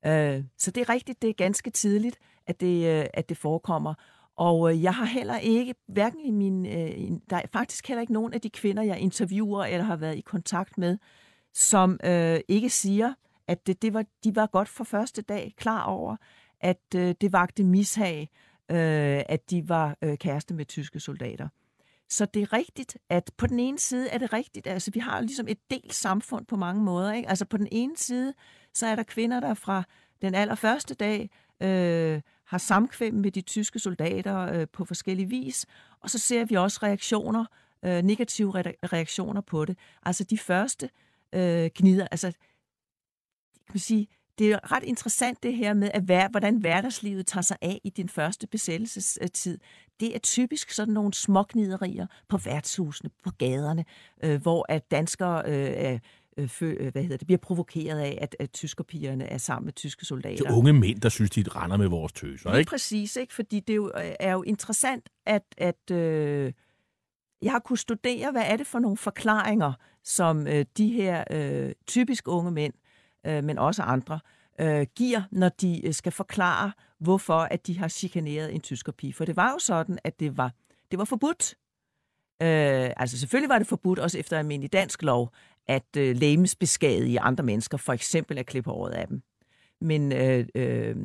[0.07, 3.94] Øh, så det er rigtigt, det er ganske tidligt, at det, øh, at det forekommer.
[4.37, 8.12] Og øh, jeg har heller ikke, hverken i min, øh, der er faktisk heller ikke
[8.12, 10.99] nogen af de kvinder, jeg interviewer eller har været i kontakt med,
[11.55, 13.14] som øh, ikke siger,
[13.49, 16.16] at det, det var, de var godt for første dag klar over,
[16.61, 18.29] at øh, det vagte mishag,
[18.70, 21.49] øh, at de var øh, kæreste med tyske soldater.
[22.09, 25.20] Så det er rigtigt, at på den ene side er det rigtigt, altså vi har
[25.20, 27.12] ligesom et delt samfund på mange måder.
[27.12, 27.29] Ikke?
[27.29, 28.35] Altså på den ene side,
[28.75, 29.83] så er der kvinder, der fra
[30.23, 32.20] den allerførste dag øh,
[32.54, 35.66] har samkvem med de tyske soldater øh, på forskellige vis,
[36.00, 37.44] og så ser vi også reaktioner,
[37.84, 39.78] øh, negative re- reaktioner på det.
[40.02, 40.90] Altså de første
[41.32, 42.32] øh, gnider, altså
[43.66, 47.42] kan man sige, det er ret interessant det her med, at hver, hvordan hverdagslivet tager
[47.42, 49.58] sig af i din første besættelsestid.
[50.00, 53.84] Det er typisk sådan nogle smågniderier på værtshusene, på gaderne,
[54.22, 56.00] øh, hvor at danskere øh,
[56.37, 60.05] øh, fø, hvad hedder det, bliver provokeret af, at, at tyskerpigerne er sammen med tyske
[60.05, 60.44] soldater.
[60.44, 62.70] Det er unge mænd, der synes, de render med vores tøser, Lige ikke?
[62.70, 63.35] præcis, ikke?
[63.35, 66.53] fordi det er jo, er jo interessant, at, at øh,
[67.42, 69.73] jeg har kunnet studere, hvad er det for nogle forklaringer,
[70.05, 72.75] som øh, de her øh, typisk unge mænd,
[73.27, 74.20] øh, men også andre,
[74.61, 79.12] øh, giver, når de øh, skal forklare, hvorfor at de har chikaneret en tyskerpige.
[79.12, 80.53] For det var jo sådan, at det var,
[80.90, 81.55] det var forbudt.
[82.42, 85.33] Øh, altså selvfølgelig var det forbudt, også efter almindelig dansk lov,
[85.66, 86.22] at øh,
[87.07, 89.22] i andre mennesker, for eksempel at klippe håret af dem.
[89.81, 90.96] Men, øh, øh,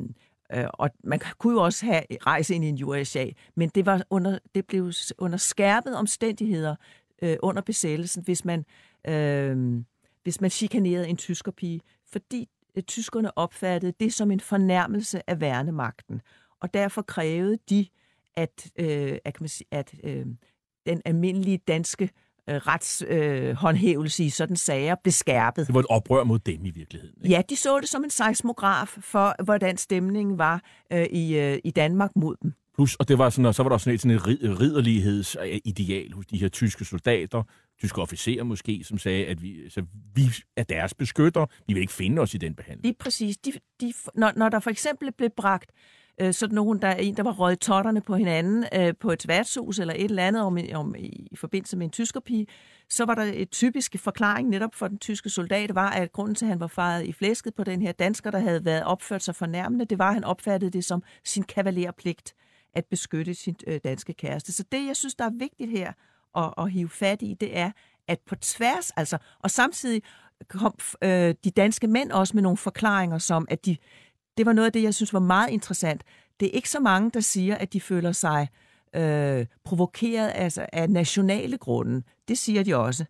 [0.54, 4.02] øh, og man kunne jo også have rejse ind i en USA, men det, var
[4.10, 6.76] under, det blev under skærpet omstændigheder
[7.22, 8.64] øh, under besættelsen, hvis man,
[9.08, 9.82] øh,
[10.22, 11.80] hvis man chikanerede en tyskerpige,
[12.12, 16.20] fordi øh, tyskerne opfattede det som en fornærmelse af værnemagten.
[16.60, 17.86] Og derfor krævede de,
[18.34, 20.26] at, øh, at, kan man sige, at øh,
[20.86, 22.10] den almindelige danske
[22.50, 25.66] øh, retshåndhævelse øh, i sådan sager blev skærpet.
[25.66, 27.16] Det var et oprør mod dem i virkeligheden.
[27.24, 27.36] Ikke?
[27.36, 31.70] Ja, de så det som en seismograf for, hvordan stemningen var øh, i, øh, i
[31.70, 32.52] Danmark mod dem.
[32.74, 36.12] Plus, og det var sådan, og så var der sådan et, sådan et rid- ridderlighedsideal
[36.12, 37.42] hos de her tyske soldater,
[37.78, 39.82] tyske officerer måske, som sagde, at vi, altså,
[40.14, 40.22] vi
[40.56, 42.84] er deres beskytter, vi vil ikke finde os i den behandling.
[42.84, 43.36] Lige præcis.
[43.36, 46.96] De, de, når, når der for eksempel blev bragt øh, Øh, sådan nogen, der er
[46.96, 50.42] en, der var røget totterne på hinanden øh, på et værtshus eller et eller andet
[50.42, 52.46] om, om, i, i forbindelse med en tyskerpige,
[52.88, 56.44] så var der et typisk forklaring netop for den tyske soldat, var, at grunden til,
[56.44, 59.34] at han var faret i flæsket på den her dansker, der havde været opført sig
[59.34, 62.34] fornærmende, det var, at han opfattede det som sin kavalerpligt
[62.74, 64.52] at beskytte sin øh, danske kæreste.
[64.52, 65.92] Så det, jeg synes, der er vigtigt her
[66.36, 67.70] at, at hive fat i, det er,
[68.08, 70.02] at på tværs, altså, og samtidig
[70.48, 73.76] kom øh, de danske mænd også med nogle forklaringer, som at de,
[74.40, 76.04] det var noget af det, jeg synes var meget interessant.
[76.40, 78.48] Det er ikke så mange, der siger, at de føler sig
[78.96, 82.02] øh, provokeret altså, af nationale grunde.
[82.28, 83.04] Det siger de også.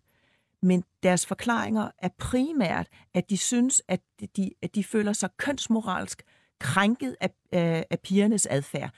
[0.61, 4.01] Men deres forklaringer er primært, at de synes, at
[4.37, 6.21] de, at de føler sig kønsmoralsk
[6.59, 8.93] krænket af, af, af pigernes adfærd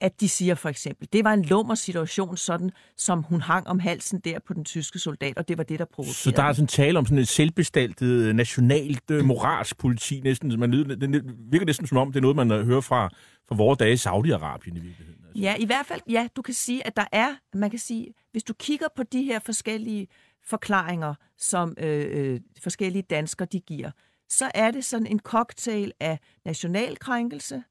[0.00, 3.78] at de siger for eksempel, det var en lummer situation, sådan som hun hang om
[3.78, 6.14] halsen der på den tyske soldat, og det var det, der provokerede.
[6.14, 10.60] Så der er sådan tale om sådan et selvbestaltet, nationalt, øh, moralsk politi, næsten.
[10.60, 13.08] Man, det virker næsten som om, det er noget, man hører fra,
[13.48, 15.24] fra vores dage i Saudi-Arabien i virkeligheden.
[15.26, 15.42] Altså.
[15.42, 18.44] Ja, i hvert fald, ja, du kan sige, at der er, man kan sige, hvis
[18.44, 20.06] du kigger på de her forskellige
[20.44, 23.90] forklaringer, som øh, øh, forskellige danskere de giver,
[24.28, 27.62] så er det sådan en cocktail af nationalkrænkelse,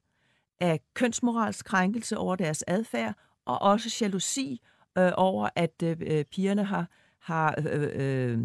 [0.60, 3.14] af kønsmoralsk krænkelse over deres adfærd,
[3.46, 4.60] og også jalousi
[4.98, 6.88] øh, over, at øh, øh pigerne har,
[7.20, 8.38] har, øh, øh, øh,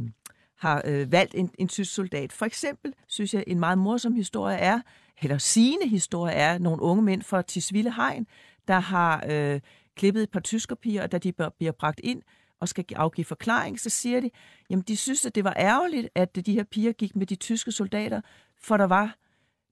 [0.57, 2.33] har øh, valgt en, en tysk soldat.
[2.33, 4.79] For eksempel synes jeg, en meget morsom historie er,
[5.21, 8.27] eller sigende historie er, nogle unge mænd fra Tisvilde Hegn,
[8.67, 9.59] der har øh,
[9.95, 12.21] klippet et par tyskerpiger, og da de bliver bragt ind
[12.59, 14.29] og skal afgive forklaring, så siger de,
[14.69, 17.71] jamen de synes, at det var ærgerligt, at de her piger gik med de tyske
[17.71, 18.21] soldater,
[18.57, 19.15] for der var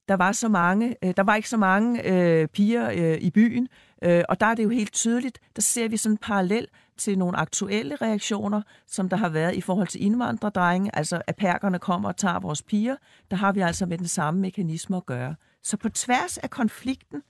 [0.08, 3.68] der var så mange, øh, der var ikke så mange øh, piger øh, i byen,
[4.02, 7.18] øh, og der er det jo helt tydeligt, der ser vi sådan en parallel til
[7.18, 12.08] nogle aktuelle reaktioner, som der har været i forhold til indvandrerdrenge, altså at perkerne kommer
[12.08, 12.96] og tager vores piger,
[13.30, 15.34] der har vi altså med den samme mekanisme at gøre.
[15.62, 17.22] Så på tværs af konflikten,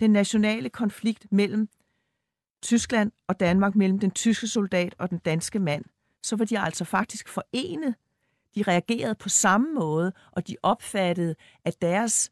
[0.00, 1.68] den nationale konflikt mellem
[2.62, 5.84] Tyskland og Danmark, mellem den tyske soldat og den danske mand,
[6.22, 7.94] så var de altså faktisk forenet
[8.54, 11.34] de reagerede på samme måde, og de opfattede,
[11.64, 12.30] at deres,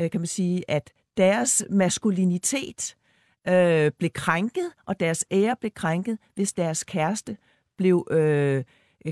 [0.00, 2.96] øh, kan man sige, at deres maskulinitet
[3.48, 7.36] øh, blev krænket, og deres ære blev krænket, hvis deres kæreste
[7.78, 8.64] blev, øh,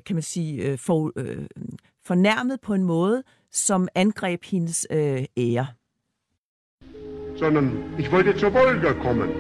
[0.07, 1.47] kan man sige, øh, for, øh,
[2.05, 5.67] fornærmet på en måde, som angreb hendes øh, ære.
[7.37, 9.31] Sondern ich wollte zur Wolga kommen,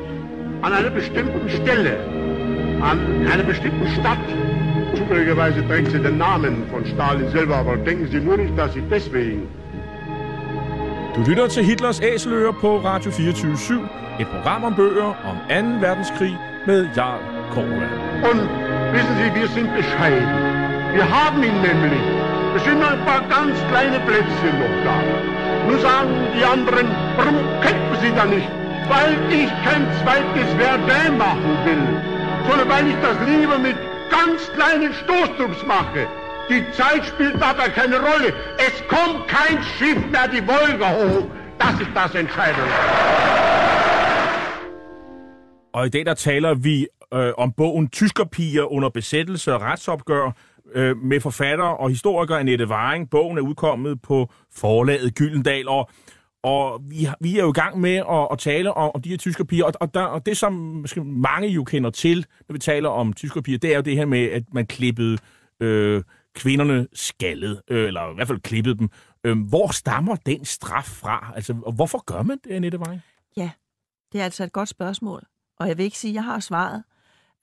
[0.62, 1.96] an einer bestimmten Stelle,
[2.82, 4.55] an einer bestimmten Stadt,
[4.94, 8.82] Zufälligerweise trägt sie den Namen von Stalin selber, aber denken Sie nur nicht, dass ich
[8.90, 9.48] deswegen...
[11.14, 13.80] Du lytter til Hitlers Æseløer på Radio 24
[14.18, 15.54] Et program om bøger om 2.
[15.80, 17.20] verdenskrig med Jarl
[17.52, 17.86] Korva.
[18.30, 18.42] Und
[18.94, 20.28] wissen Sie, wir sind bescheiden.
[20.96, 22.04] Wir haben ihn nämlich.
[22.56, 24.96] Es sind nur ein paar ganz kleine Plätzchen noch da.
[25.68, 28.48] Nun sagen die anderen, warum kämpfen sie da nicht?
[28.88, 31.84] Weil ich kein zweites Verdun machen will,
[32.48, 33.76] sondern weil ich das lieber mit
[34.16, 36.02] ganz kleinen Stoßdrucks mache.
[36.50, 38.28] Die Zeit spielt dabei keine Rolle.
[38.66, 41.26] Es kommt kein Schiff mehr die Wolga hoch.
[41.58, 42.70] Das ist das Entscheidende.
[45.72, 50.32] Og i dag der taler vi øh, om bogen Tyskerpiger under besættelse og retsopgør
[50.74, 53.10] øh, med forfatter og historiker Annette Waring.
[53.10, 55.90] Bogen er udkommet på forlaget Gyldendal, og,
[56.46, 59.16] og vi, vi er jo i gang med at, at tale om, om de her
[59.16, 59.64] tyskerpiger.
[59.64, 63.12] Og, og, der, og det, som måske mange jo kender til, når vi taler om
[63.12, 65.18] tyskerpiger, det er jo det her med, at man klippede
[65.60, 66.02] øh,
[66.34, 68.88] kvinderne skaldet, øh, eller i hvert fald klippede dem.
[69.24, 71.32] Øh, hvor stammer den straf fra?
[71.34, 73.02] Altså, og hvorfor gør man det, Annette Waring?
[73.36, 73.50] Ja,
[74.12, 75.22] det er altså et godt spørgsmål.
[75.58, 76.82] Og jeg vil ikke sige, at jeg har svaret.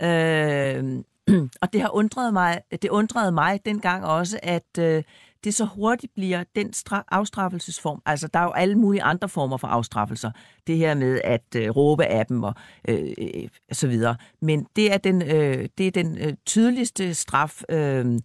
[0.02, 1.04] Øh,
[1.62, 5.04] og det har undret mig, det undrede mig dengang også, at øh,
[5.44, 8.02] det så hurtigt bliver den stra- afstraffelsesform.
[8.06, 10.32] Altså, der er jo alle mulige andre former for afstraffelser.
[10.68, 12.54] Det her med at øh, råbe af dem og
[12.88, 14.16] øh, øh, så videre.
[14.42, 17.62] Men det er den, øh, det er den øh, tydeligste straf.
[17.70, 18.20] Øh,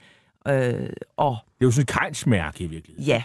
[0.49, 3.07] øh, og Det er jo sådan et kejnsmærke i virkeligheden.
[3.07, 3.23] Ja,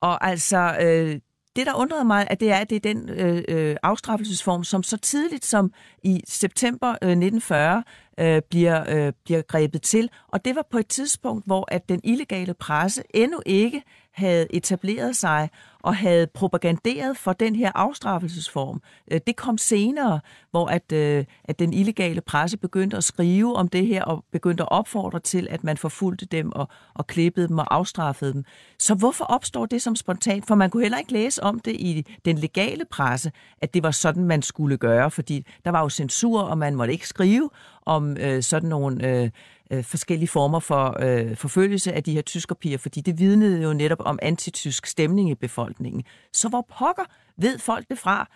[0.00, 1.20] og altså, øh,
[1.56, 4.82] det der undrede mig, at det er, at det er den øh, øh afstraffelsesform, som
[4.82, 7.82] så tidligt som i september øh, 1940
[8.20, 10.10] øh, bliver, øh, bliver grebet til.
[10.28, 15.16] Og det var på et tidspunkt, hvor at den illegale presse endnu ikke havde etableret
[15.16, 15.50] sig
[15.86, 18.82] og havde propaganderet for den her afstraffelsesform.
[19.10, 20.20] Øh, det kom senere,
[20.50, 24.62] hvor at, øh, at den illegale presse begyndte at skrive om det her og begyndte
[24.62, 28.44] at opfordre til, at man forfulgte dem og, og klippede dem og afstraffede dem.
[28.78, 30.46] Så hvorfor opstår det som spontant?
[30.46, 33.90] For man kunne heller ikke læse om det i den legale presse, at det var
[33.90, 37.50] sådan, man skulle gøre, fordi der var jo censur, og man måtte ikke skrive
[37.86, 39.30] om øh, sådan nogle øh,
[39.70, 44.00] øh, forskellige former for øh, forfølgelse af de her tyskerpiger, fordi det vidnede jo netop
[44.00, 46.04] om antitysk stemning i befolkningen.
[46.32, 47.04] Så hvor pokker
[47.36, 48.28] ved folk det fra?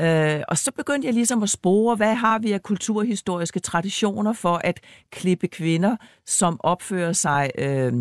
[0.00, 4.60] Øh, og så begyndte jeg ligesom at spore, hvad har vi af kulturhistoriske traditioner for
[4.64, 7.92] at klippe kvinder, som opfører sig, øh,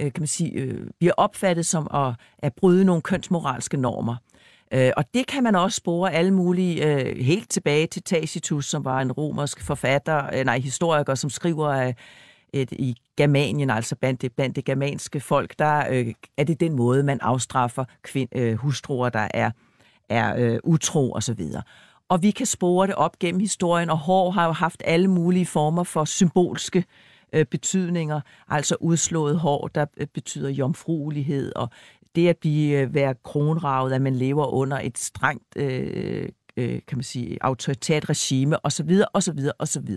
[0.00, 4.16] øh kan man sige, øh, bliver opfattet som at, at bryde nogle kønsmoralske normer.
[4.72, 8.84] Øh, og det kan man også spore alle mulige, øh, helt tilbage til Tacitus, som
[8.84, 11.94] var en romersk forfatter, øh, nej, historiker, som skriver af
[12.52, 16.76] et, i Germanien, altså blandt det, blandt det germanske folk, der øh, er det den
[16.76, 19.50] måde, man afstraffer kvind, øh, hustruer, der er,
[20.08, 21.62] er øh, utro og så videre.
[22.08, 25.46] Og vi kan spore det op gennem historien, og hår har jo haft alle mulige
[25.46, 26.84] former for symbolske
[27.32, 31.68] øh, betydninger, altså udslået hår, der øh, betyder jomfruelighed, og
[32.14, 36.98] det at blive øh, være kronravet, at man lever under et strengt, øh, øh, kan
[36.98, 39.96] man sige, autoritært regime, osv., osv., osv.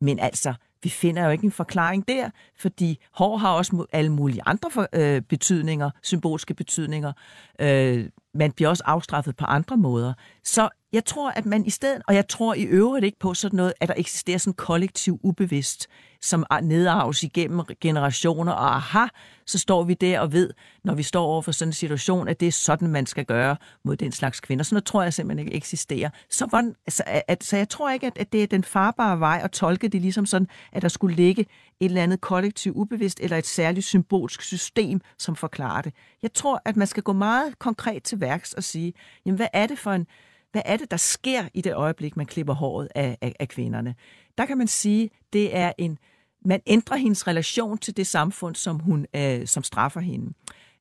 [0.00, 4.40] Men altså, vi finder jo ikke en forklaring der, fordi hår har også alle mulige
[4.46, 7.12] andre for, øh, betydninger, symbolske betydninger.
[7.60, 10.12] Øh, man bliver også afstraffet på andre måder.
[10.42, 13.56] Så jeg tror, at man i stedet, og jeg tror i øvrigt ikke på sådan
[13.56, 15.88] noget, at der eksisterer sådan kollektiv ubevidst,
[16.20, 19.06] som er- nedarves igennem generationer, og aha,
[19.46, 20.50] så står vi der og ved,
[20.84, 23.56] når vi står over for sådan en situation, at det er sådan, man skal gøre
[23.84, 24.64] mod den slags kvinder.
[24.64, 26.10] Sådan noget tror jeg simpelthen ikke eksisterer.
[26.30, 29.40] Så, hvordan, altså, at, så jeg tror ikke, at, at det er den farbare vej
[29.44, 31.42] at tolke det ligesom sådan, at der skulle ligge
[31.80, 35.92] et eller andet kollektiv ubevidst, eller et særligt symbolsk system, som forklarer det.
[36.22, 38.92] Jeg tror, at man skal gå meget konkret til værks og sige,
[39.26, 40.06] jamen hvad er det for en,
[40.54, 43.94] hvad er det, der sker i det øjeblik, man klipper håret af, af, af kvinderne?
[44.38, 45.98] Der kan man sige, det er en,
[46.44, 50.34] man ændrer hendes relation til det samfund, som hun øh, som straffer hende.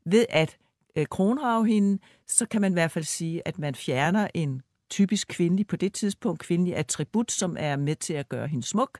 [0.05, 0.57] Ved at
[0.95, 5.27] øh, kronrave hende, så kan man i hvert fald sige, at man fjerner en typisk
[5.27, 8.99] kvindelig, på det tidspunkt kvindelig attribut, som er med til at gøre hende smuk.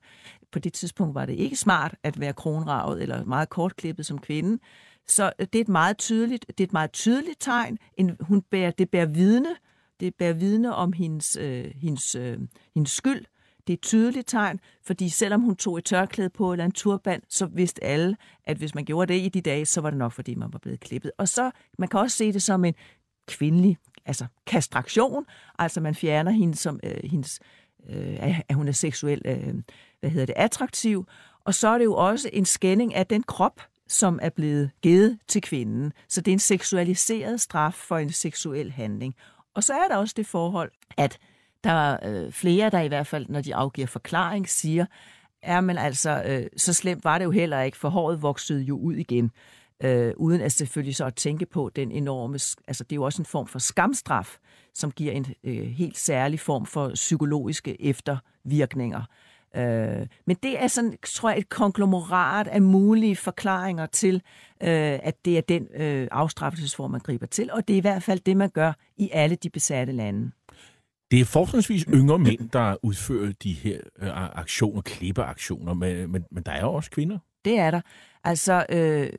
[0.51, 4.59] På det tidspunkt var det ikke smart at være kronravet eller meget kortklippet som kvinde.
[5.07, 7.77] Så øh, det er et meget tydeligt, det er et meget tydeligt tegn.
[7.97, 9.55] En, hun bærer, det bærer vidne,
[10.03, 12.39] det bærer vidne om hendes, øh, hendes, øh,
[12.75, 13.25] hendes skyld.
[13.67, 17.21] Det er et tydeligt tegn, fordi selvom hun tog et tørklæde på eller en turban,
[17.29, 20.11] så vidste alle, at hvis man gjorde det i de dage, så var det nok,
[20.11, 21.11] fordi man var blevet klippet.
[21.17, 22.73] Og så, man kan også se det som en
[23.27, 25.25] kvindelig, altså kastraktion,
[25.60, 27.39] altså man fjerner hende som øh, hendes,
[27.89, 29.54] øh, at hun er seksuelt, øh,
[29.99, 31.08] hvad hedder det, attraktiv.
[31.45, 35.19] Og så er det jo også en skænding af den krop, som er blevet givet
[35.27, 35.93] til kvinden.
[36.10, 39.15] Så det er en seksualiseret straf for en seksuel handling.
[39.54, 41.19] Og så er der også det forhold, at
[41.63, 44.85] der er øh, flere, der i hvert fald, når de afgiver forklaring, siger,
[45.41, 48.77] er men altså, øh, så slemt var det jo heller ikke, for håret voksede jo
[48.77, 49.31] ud igen.
[49.83, 53.21] Øh, uden at selvfølgelig så at tænke på den enorme, altså det er jo også
[53.21, 54.37] en form for skamstraf,
[54.73, 59.04] som giver en øh, helt særlig form for psykologiske eftervirkninger.
[59.56, 64.15] Øh, men det er sådan, tror jeg, et konglomerat af mulige forklaringer til,
[64.63, 68.04] øh, at det er den øh, afstraffelsesform, man griber til, og det er i hvert
[68.04, 70.31] fald det, man gør i alle de besatte lande.
[71.12, 76.43] Det er forholdsvis yngre mænd, der udfører de her øh, aktioner, klippeaktioner, men, men, men
[76.43, 77.17] der er jo også kvinder.
[77.45, 77.81] Det er der.
[78.23, 79.10] Altså, øh,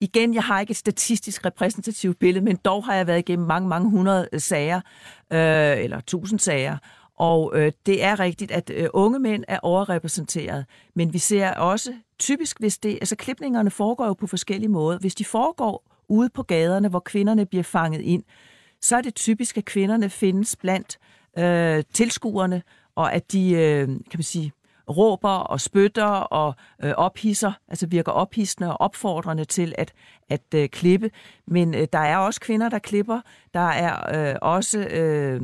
[0.00, 3.68] igen, jeg har ikke et statistisk repræsentativt billede, men dog har jeg været igennem mange,
[3.68, 4.80] mange hundrede sager,
[5.32, 6.78] øh, eller tusind sager,
[7.22, 10.64] og øh, det er rigtigt, at øh, unge mænd er overrepræsenteret,
[10.94, 14.98] men vi ser også typisk, hvis det, altså klipningerne foregår jo på forskellige måder.
[14.98, 18.22] Hvis de foregår ude på gaderne, hvor kvinderne bliver fanget ind,
[18.80, 20.98] så er det typisk, at kvinderne findes blandt
[21.38, 22.62] øh, tilskuerne,
[22.94, 24.52] og at de, øh, kan man sige,
[24.90, 29.92] råber og spytter og øh, ophisser, altså virker ophidsende og opfordrende til at,
[30.28, 31.10] at øh, klippe.
[31.46, 33.20] Men øh, der er også kvinder, der klipper.
[33.54, 35.40] Der er øh, også øh,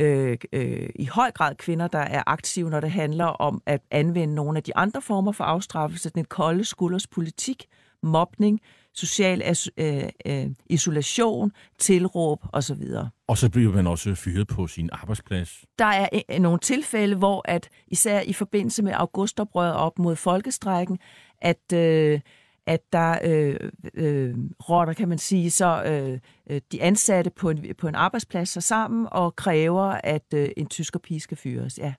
[0.00, 4.34] øh, øh, i høj grad kvinder, der er aktive, når det handler om at anvende
[4.34, 7.66] nogle af de andre former for afstraffelse, den kolde skulders politik,
[8.02, 8.60] mobning,
[8.94, 12.82] social øh, øh, isolation, tilråb osv.
[13.26, 15.64] Og så bliver man også fyret på sin arbejdsplads.
[15.78, 20.98] Der er øh, nogle tilfælde, hvor at især i forbindelse med augustoprøret op mod folkestrækken,
[21.42, 22.20] at øh,
[22.66, 23.56] at der øh,
[23.94, 24.34] øh,
[24.68, 26.18] rotter, kan man sige, så øh,
[26.50, 30.66] øh de ansatte på en, på en arbejdsplads sig sammen og kræver, at øh, en
[30.66, 31.78] tysker pige skal fyres.
[31.78, 31.92] Ja.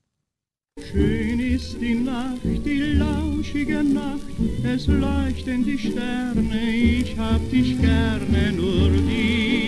[0.79, 8.53] Schön ist die Nacht, die lauschige Nacht, es leuchten die Sterne, ich hab dich gerne,
[8.53, 9.60] nur dich,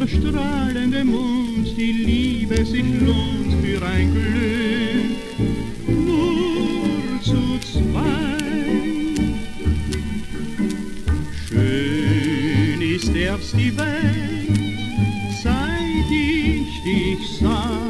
[0.00, 5.38] der strahlende Mond, die Liebe sich lohnt für ein Glück,
[5.88, 8.04] nur zu zweit.
[11.48, 15.04] Schön ist erst die Welt,
[15.42, 17.80] seit ich dich sah,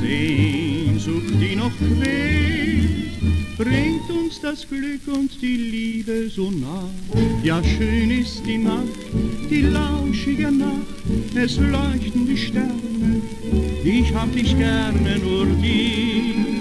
[0.00, 4.09] Sehnsucht, die noch quält, bringt
[4.40, 6.88] uns das Glück und die Liebe so nah.
[7.42, 8.86] Ja, schön ist die Nacht,
[9.50, 10.86] die lauschige Nacht,
[11.34, 13.22] es leuchten die Sterne.
[13.84, 16.59] Ich hab dich gerne, nur dich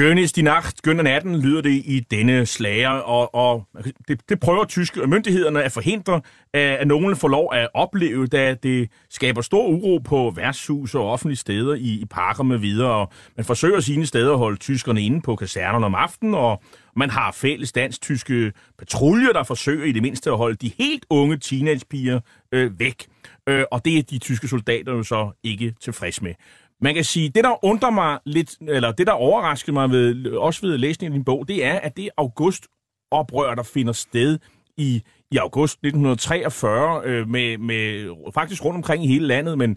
[0.00, 3.66] Schönes die Nacht, Günther natten, lyder det i denne slager, og, og
[4.08, 6.20] det, det prøver tyske myndighederne at forhindre,
[6.54, 11.36] at nogen får lov at opleve, da det skaber stor uro på værtshus og offentlige
[11.36, 12.90] steder i, i parker med videre.
[12.90, 16.62] Og man forsøger sine steder at holde tyskerne inde på kasernerne om aftenen, og
[16.96, 21.36] man har fælles dansk-tyske patruljer, der forsøger i det mindste at holde de helt unge
[21.36, 22.20] teenagepiger
[22.52, 23.06] øh, væk.
[23.48, 26.34] Øh, og det er de tyske soldater jo så ikke tilfreds med.
[26.82, 30.66] Man kan sige, det der undrer mig lidt, eller det der overraskede mig ved, også
[30.66, 34.38] ved læsningen af din bog, det er, at det augustoprør, der finder sted
[34.76, 39.76] i, i august 1943, øh, med, med faktisk rundt omkring i hele landet, men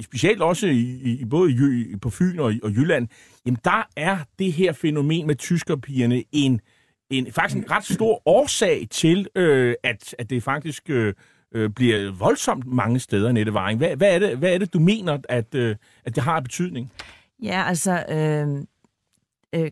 [0.00, 3.08] specielt også i, i både i, på Fyn og, og Jylland,
[3.46, 6.60] jamen der er det her fænomen med tyskerpigerne en,
[7.10, 11.14] en faktisk en ret stor årsag til, øh, at, at det faktisk øh,
[11.52, 13.78] øh, bliver voldsomt mange steder, Nette Varing.
[13.78, 16.92] Hvad, hvad, er det, hvad er det, du mener, at, øh, at det har betydning?
[17.42, 18.04] Ja, altså...
[18.08, 18.66] Øh,
[19.52, 19.70] øh,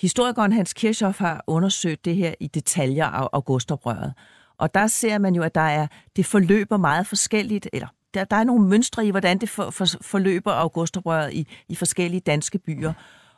[0.00, 4.12] historikeren Hans Kirchhoff har undersøgt det her i detaljer af augustoprøret.
[4.58, 8.36] Og der ser man jo, at der er, det forløber meget forskelligt, eller der, der
[8.36, 12.92] er nogle mønstre i, hvordan det for, for, forløber augustoprøret i, i forskellige danske byer.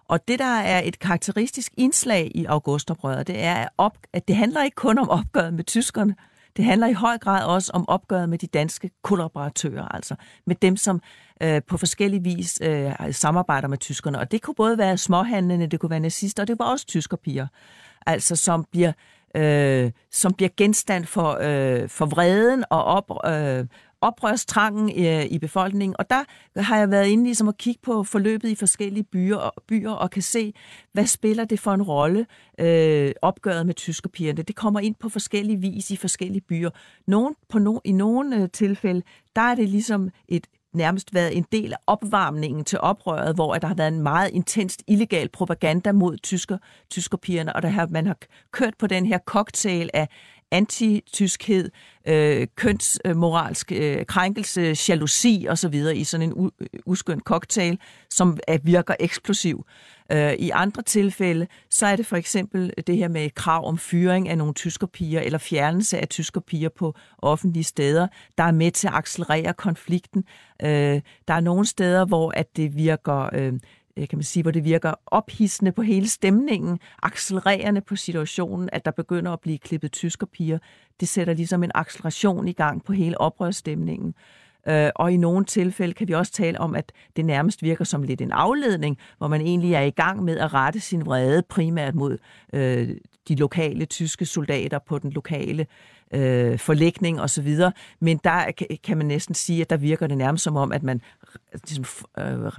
[0.09, 4.63] Og det, der er et karakteristisk indslag i augustoprøret, det er, op, at det handler
[4.63, 6.15] ikke kun om opgøret med tyskerne,
[6.57, 10.15] det handler i høj grad også om opgøret med de danske kollaboratører, altså
[10.47, 11.01] med dem, som
[11.43, 14.19] øh, på forskellige vis øh, samarbejder med tyskerne.
[14.19, 17.47] Og det kunne både være småhandlende, det kunne være nazister, og det var også tyskerpiger,
[18.07, 18.93] altså som bliver
[19.37, 23.67] øh, som bliver genstand for, øh, for vreden og op, øh,
[24.03, 25.97] oprørstrangen i, i befolkningen.
[25.99, 26.25] Og der
[26.57, 30.11] har jeg været inde ligesom at kigge på forløbet i forskellige byer og, byer og
[30.11, 30.55] kan se,
[30.93, 32.27] hvad spiller det for en rolle,
[32.59, 34.43] øh, opgøret med tyskerpigerne.
[34.43, 36.71] Det kommer ind på forskellige vis i forskellige byer.
[37.07, 39.03] Nogen, på no, I nogle øh, tilfælde,
[39.37, 43.69] der er det ligesom et nærmest været en del af opvarmningen til oprøret, hvor der
[43.69, 46.59] har været en meget intenst illegal propaganda mod tysker,
[46.91, 48.17] tyskerpigerne, og der har, man har
[48.51, 50.09] kørt på den her cocktail af
[50.53, 51.71] antityskhed,
[52.09, 55.75] øh, kønsmoralsk øh, krænkelse, jalousi osv.
[55.95, 57.79] i sådan en u- uskøn cocktail,
[58.11, 59.67] som er, virker eksplosiv.
[60.13, 64.29] Øh, I andre tilfælde, så er det for eksempel det her med krav om fyring
[64.29, 68.07] af nogle tyskerpiger, eller fjernelse af tyskerpiger på offentlige steder,
[68.39, 70.25] der er med til at accelerere konflikten.
[70.63, 73.31] Øh, der er nogle steder, hvor at det virker...
[73.33, 73.53] Øh,
[73.97, 78.91] kan man sige, hvor det virker ophidsende på hele stemningen, accelererende på situationen, at der
[78.91, 80.59] begynder at blive klippet tyskerpiger.
[81.01, 84.15] Det sætter ligesom en acceleration i gang på hele oprørsstemningen.
[84.69, 88.03] Øh, og i nogle tilfælde kan vi også tale om, at det nærmest virker som
[88.03, 91.95] lidt en afledning, hvor man egentlig er i gang med at rette sin vrede primært
[91.95, 92.19] mod
[92.53, 92.89] øh,
[93.29, 95.67] de lokale tyske soldater på den lokale
[96.15, 97.57] øh, forlægning osv.
[98.01, 98.53] Men der
[98.85, 101.01] kan man næsten sige, at der virker det nærmest som om, at man
[101.69, 101.85] ligesom,
[102.19, 102.53] øh,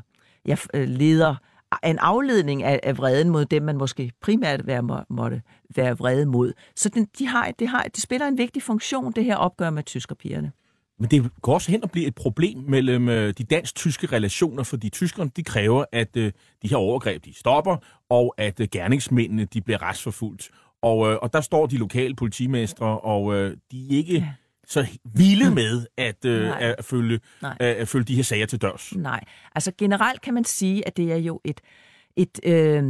[0.45, 1.35] ja, leder
[1.83, 5.41] en afledning af, af vreden mod dem, man måske primært være, må, måtte
[5.75, 6.53] være vrede mod.
[6.75, 9.83] Så den, de, har, de, har, de spiller en vigtig funktion, det her opgør med
[9.83, 10.51] tyskerpigerne.
[10.99, 14.89] Men det går også hen og blive et problem mellem øh, de dansk-tyske relationer, fordi
[14.89, 16.31] tyskerne de kræver, at øh,
[16.61, 17.77] de her overgreb de stopper,
[18.09, 20.49] og at øh, gerningsmændene de bliver retsforfulgt.
[20.81, 24.13] Og, øh, og der står de lokale politimestre, og øh, de er ikke...
[24.13, 24.33] Ja
[24.67, 28.95] så vilde med at, øh, at, følge, at, at følge de her sager til dørs.
[28.95, 29.23] Nej,
[29.55, 31.61] altså generelt kan man sige, at det er jo et,
[32.15, 32.83] et, øh,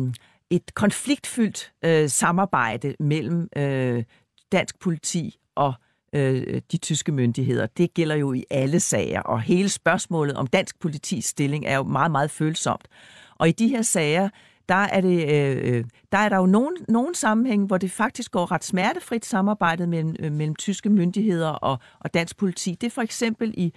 [0.49, 4.03] et konfliktfyldt øh, samarbejde mellem øh,
[4.51, 5.74] dansk politi og
[6.13, 7.65] øh, de tyske myndigheder.
[7.65, 11.84] Det gælder jo i alle sager, og hele spørgsmålet om dansk politis stilling er jo
[11.84, 12.88] meget, meget følsomt.
[13.36, 14.30] Og i de her sager,
[14.70, 18.32] der er, det, øh, øh, der er der jo nogen, nogen sammenhæng, hvor det faktisk
[18.32, 22.78] går ret smertefrit samarbejdet mellem, øh, mellem tyske myndigheder og, og dansk politi.
[22.82, 23.74] Det er for eksempel i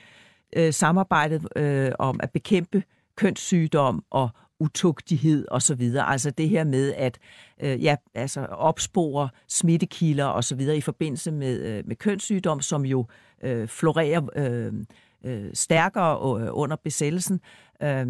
[0.56, 2.82] øh, samarbejdet øh, om at bekæmpe
[3.16, 4.30] kønssygdom og
[4.60, 6.06] utugtighed og så videre.
[6.06, 7.18] Altså det her med at
[7.60, 12.84] øh, ja, altså opspore smittekilder og så videre i forbindelse med, øh, med kønssygdom, som
[12.84, 13.06] jo
[13.42, 14.72] øh, florerer øh,
[15.24, 17.40] øh, stærkere øh, under besættelsen.
[17.82, 18.06] Øh,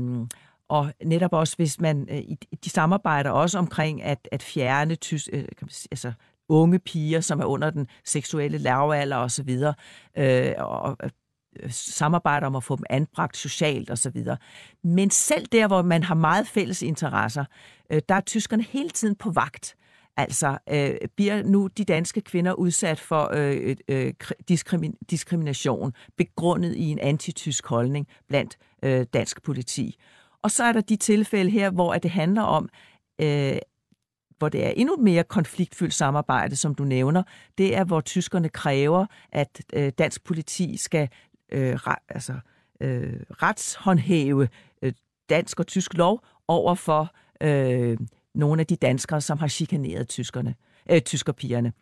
[0.69, 5.41] og netop også, hvis man, øh, de samarbejder også omkring at, at fjerne tys, øh,
[5.41, 6.13] kan man sige, altså,
[6.49, 9.75] unge piger, som er under den seksuelle lavalder og så videre,
[10.19, 11.11] øh, og øh,
[11.71, 14.37] samarbejder om at få dem anbragt socialt og så videre.
[14.85, 17.45] Men selv der, hvor man har meget fælles interesser,
[17.91, 19.77] øh, der er tyskerne hele tiden på vagt.
[20.17, 24.15] Altså, øh, bliver nu de danske kvinder udsat for øh, øh,
[24.51, 29.97] diskrimin- diskrimination, begrundet i en antitysk holdning blandt øh, dansk politi.
[30.47, 32.69] Og så er der de tilfælde her, hvor det handler om,
[33.21, 33.59] øh,
[34.39, 37.23] hvor det er endnu mere konfliktfyldt samarbejde, som du nævner.
[37.59, 41.09] Det er, hvor tyskerne kræver, at øh, dansk politi skal
[41.53, 42.33] øh, re, altså,
[42.81, 44.49] øh, retshåndhæve
[44.83, 44.93] øh,
[45.29, 47.99] dansk og tysk lov over for øh,
[48.35, 50.55] nogle af de danskere, som har chikaneret tyskerne,
[50.91, 51.73] øh, tyskerpigerne.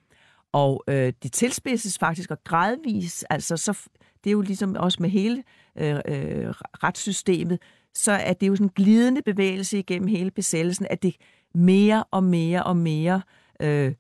[0.53, 3.79] Og øh, det tilspidses faktisk og gradvis, altså så,
[4.25, 5.43] det er jo ligesom også med hele
[5.77, 6.51] øh, øh,
[6.85, 7.59] retssystemet,
[7.95, 11.17] så er det jo sådan en glidende bevægelse igennem hele besættelsen, at det
[11.55, 13.23] mere og mere og mere
[13.61, 13.93] øh,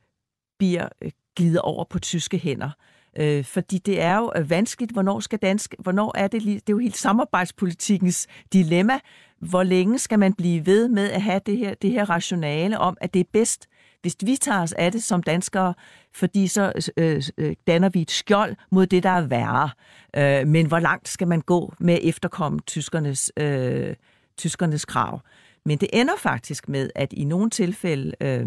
[0.58, 2.70] bliver øh, glider over på tyske hænder.
[3.18, 6.60] Øh, fordi det er jo øh, vanskeligt, hvornår skal dansk, hvornår er det, det er
[6.70, 8.98] jo helt samarbejdspolitikkens dilemma.
[9.38, 12.96] Hvor længe skal man blive ved med at have det her, det her rationale om,
[13.00, 13.68] at det er bedst
[14.04, 15.74] hvis vi tager os af det som danskere,
[16.14, 19.70] fordi så øh, øh, danner vi et skjold mod det, der er værre.
[20.16, 23.94] Øh, men hvor langt skal man gå med at efterkomme tyskernes, øh,
[24.38, 25.20] tyskernes krav?
[25.64, 28.46] Men det ender faktisk med, at i nogle tilfælde, øh,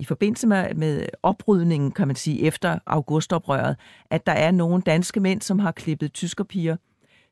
[0.00, 3.76] i forbindelse med, med oprydningen, kan man sige, efter augustoprøret,
[4.10, 6.76] at der er nogle danske mænd, som har klippet tyskerpiger,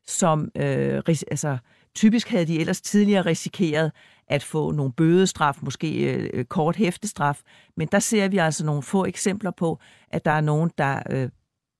[0.07, 1.57] som øh, altså,
[1.95, 3.91] typisk havde de ellers tidligere risikeret,
[4.29, 7.41] at få nogle bødestraf, måske øh, kort hæftestraf.
[7.77, 11.29] Men der ser vi altså nogle få eksempler på, at der er nogen, der øh,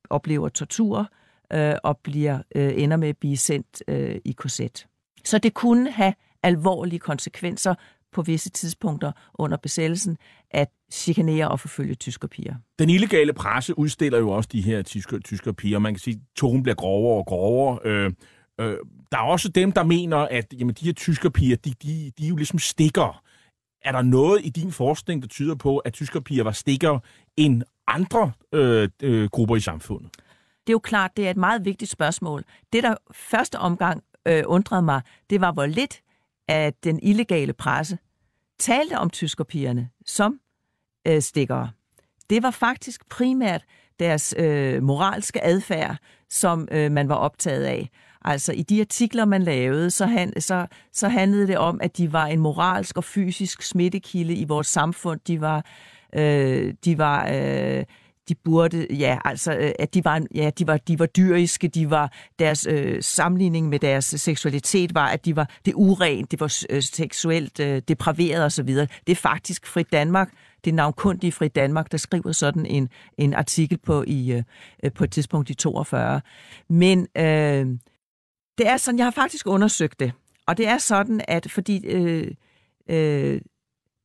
[0.10, 1.10] oplever tortur
[1.54, 4.88] øh, og bliver øh, ender med at blive sendt øh, i korset.
[5.24, 7.76] Så det kunne have alvorlige konsekvenser
[8.12, 10.18] på visse tidspunkter under besættelsen
[10.52, 12.56] at chikanere og forfølge tyskerpiger.
[12.80, 15.80] Den illegale presse udstiller jo også de her tysker, tyskerpiger.
[15.80, 17.80] Man kan sige, at tonen bliver grovere og grovere.
[17.86, 18.12] Øh,
[18.60, 18.78] Øh,
[19.12, 22.30] der er også dem, der mener, at jamen, de her tyskerpiger, de, de, de er
[22.30, 23.22] jo ligesom stikker.
[23.82, 27.00] Er der noget i din forskning, der tyder på, at tyskerpiger var stikker
[27.38, 30.12] end andre øh, øh, grupper i samfundet?
[30.68, 32.44] Det er jo klart, det er et meget vigtigt spørgsmål.
[32.74, 36.02] Det, der første omgang øh, undrede mig, det var, hvor lidt
[36.48, 37.98] at den illegale presse
[38.60, 40.40] talte om tyskerpigerne som
[41.08, 41.72] øh, stikkere.
[42.30, 43.66] Det var faktisk primært
[44.00, 45.98] deres øh, moralske adfærd,
[46.30, 47.90] som øh, man var optaget af.
[48.26, 52.14] Altså i de artikler, man lavede, så, han, så, så handlede det om, at de
[52.14, 55.20] var en moralsk og fysisk smittekilde i vores samfund.
[55.28, 55.66] De var,
[56.16, 57.84] øh, de var, øh,
[58.30, 61.90] de burde, ja, altså, øh, at de var, ja, de var, de var dyriske, de
[61.90, 66.66] var, deres øh, sammenligning med deres seksualitet var, at de var det urent, det var
[66.70, 68.68] øh, seksuelt øh, depraveret osv.
[68.68, 70.30] Det er faktisk Frit Danmark,
[70.66, 74.44] det er navnkundige Frit Danmark, der skriver sådan en, en artikel på, i, øh,
[74.84, 76.22] øh på et tidspunkt i 42.
[76.70, 77.68] Men øh,
[78.60, 80.12] det er sådan, jeg har faktisk undersøgt det,
[80.48, 82.32] og det er sådan, at fordi øh,
[82.90, 83.42] øh,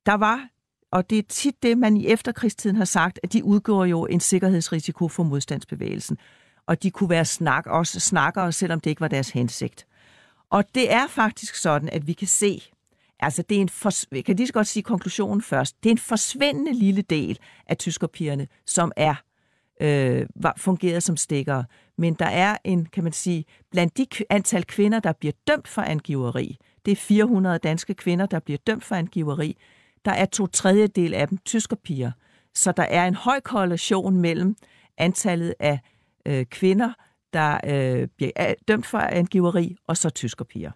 [0.06, 0.48] der var
[0.94, 4.20] og det er tit det, man i efterkrigstiden har sagt, at de udgjorde jo en
[4.20, 6.18] sikkerhedsrisiko for modstandsbevægelsen.
[6.66, 9.86] Og de kunne være snak, også snakkere, selvom det ikke var deres hensigt.
[10.50, 12.62] Og det er faktisk sådan, at vi kan se,
[13.20, 13.90] altså det er en, for,
[14.22, 18.48] kan lige så godt sige konklusionen først, det er en forsvindende lille del af tyskerpigerne,
[18.66, 19.14] som er
[19.80, 21.64] øh, var, fungeret som stikkere.
[21.98, 25.82] Men der er en, kan man sige, blandt de antal kvinder, der bliver dømt for
[25.82, 29.56] angiveri, det er 400 danske kvinder, der bliver dømt for angiveri,
[30.04, 32.12] der er to tredjedel af dem tyskerpiger.
[32.54, 34.56] Så der er en høj korrelation mellem
[34.98, 35.80] antallet af
[36.26, 36.92] øh, kvinder,
[37.32, 40.70] der øh, bliver dømt for angiveri, og så tyskerpiger.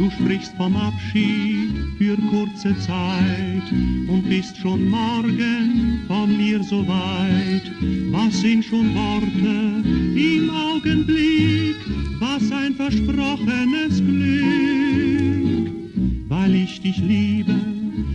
[0.00, 3.70] Du sprichst vom Abschied für kurze Zeit
[4.08, 7.70] und bist schon morgen von mir so weit.
[8.10, 9.84] Was sind schon Worte
[10.18, 11.76] im Augenblick,
[12.18, 15.70] was ein versprochenes Glück.
[16.28, 17.54] Weil ich dich liebe,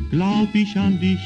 [0.10, 1.20] glaub ich an dich,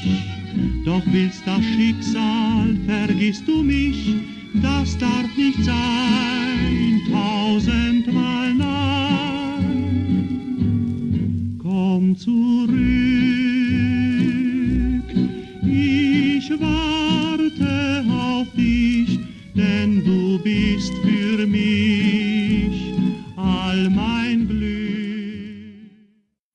[0.84, 4.14] doch willst das Schicksal, vergisst du mich,
[4.60, 8.79] das darf nicht sein, tausendmal nein.
[12.10, 12.74] Komm zurück,
[15.62, 19.20] ich warte auf dich,
[19.54, 22.94] denn du bist für mich
[23.36, 25.90] all mein Glück.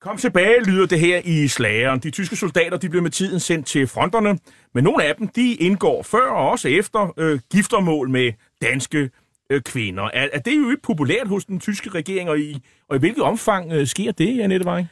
[0.00, 2.00] Kom tilbage, lyder det her i slageren.
[2.00, 4.38] De tyske soldater de blev med tiden sendt til fronterne,
[4.74, 8.32] men nogle af dem de indgår før og også efter øh, giftermål med
[8.62, 9.10] danske
[9.50, 10.04] øh, kvinder.
[10.04, 13.22] Er, er det jo ikke populært hos den tyske regering, og i, og i hvilket
[13.22, 14.88] omfang øh, sker det, Annette Weing?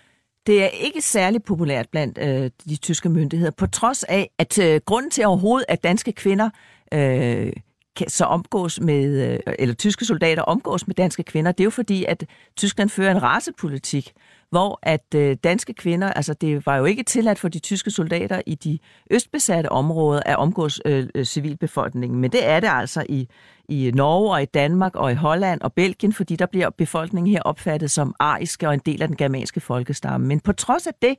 [0.47, 4.81] Det er ikke særlig populært blandt øh, de tyske myndigheder, på trods af, at øh,
[4.87, 6.51] grunden til overhovedet, at danske kvinder
[6.95, 7.53] øh,
[7.97, 11.71] kan så omgås med, øh, eller tyske soldater omgås med danske kvinder, det er jo
[11.71, 12.25] fordi, at
[12.57, 14.13] Tyskland fører en racepolitik,
[14.51, 18.43] hvor at øh, danske kvinder, altså det var jo ikke tilladt for de tyske soldater
[18.47, 18.79] i de
[19.11, 23.29] østbesatte områder at omgås øh, øh civilbefolkningen, men det er det altså i,
[23.69, 27.43] i Norge og i Danmark og i Holland og Belgien, fordi der bliver befolkningen her
[27.43, 30.27] opfattet som ariske og en del af den germanske folkestamme.
[30.27, 31.17] Men på trods af det,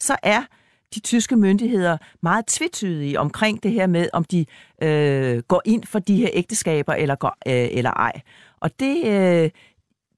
[0.00, 0.42] så er
[0.94, 4.46] de tyske myndigheder meget tvetydige omkring det her med, om de
[4.82, 8.20] øh, går ind for de her ægteskaber eller, går, øh, eller ej.
[8.60, 9.50] Og det, øh,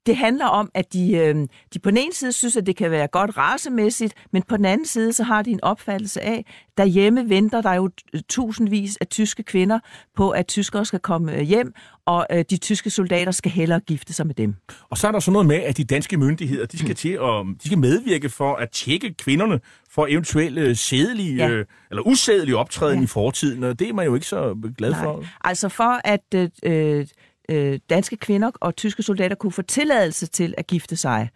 [0.08, 1.34] det handler om, at de, øh,
[1.74, 4.64] de på den ene side synes, at det kan være godt racemæssigt, men på den
[4.64, 6.44] anden side, så har de en opfattelse af,
[6.78, 7.90] derhjemme venter der jo
[8.28, 9.78] tusindvis af tyske kvinder
[10.16, 11.72] på, at tyskere skal komme øh, hjem,
[12.06, 14.54] og øh, de tyske soldater skal hellere gifte sig med dem.
[14.90, 17.46] Og så er der sådan noget med, at de danske myndigheder, de skal, til at,
[17.62, 21.48] de skal medvirke for at tjekke kvinderne for eventuelle sædelige ja.
[21.48, 23.04] øh, eller usædelige optræden ja.
[23.04, 25.02] i fortiden, og det er man jo ikke så glad Nej.
[25.04, 25.24] for.
[25.44, 27.06] Altså for at øh,
[27.48, 31.28] øh, danske kvinder og tyske soldater kunne få tilladelse til at gifte sig,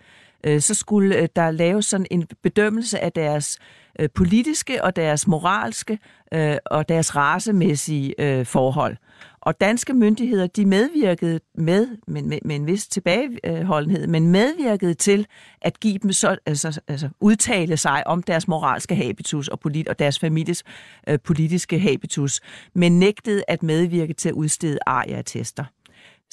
[0.47, 3.59] øh, så skulle øh, der laves sådan en bedømmelse af deres
[3.99, 5.99] øh, politiske og deres moralske
[6.35, 8.97] øh, og deres racemæssige øh, forhold.
[9.41, 15.27] Og danske myndigheder, de medvirkede med, med, med, med en vis tilbageholdenhed, men medvirkede til
[15.61, 19.99] at give dem så, altså, altså udtale sig om deres moralske habitus og, polit, og
[19.99, 20.65] deres families
[21.09, 22.41] øh, politiske habitus,
[22.75, 25.65] men nægtede at medvirke til at udstede ariatester.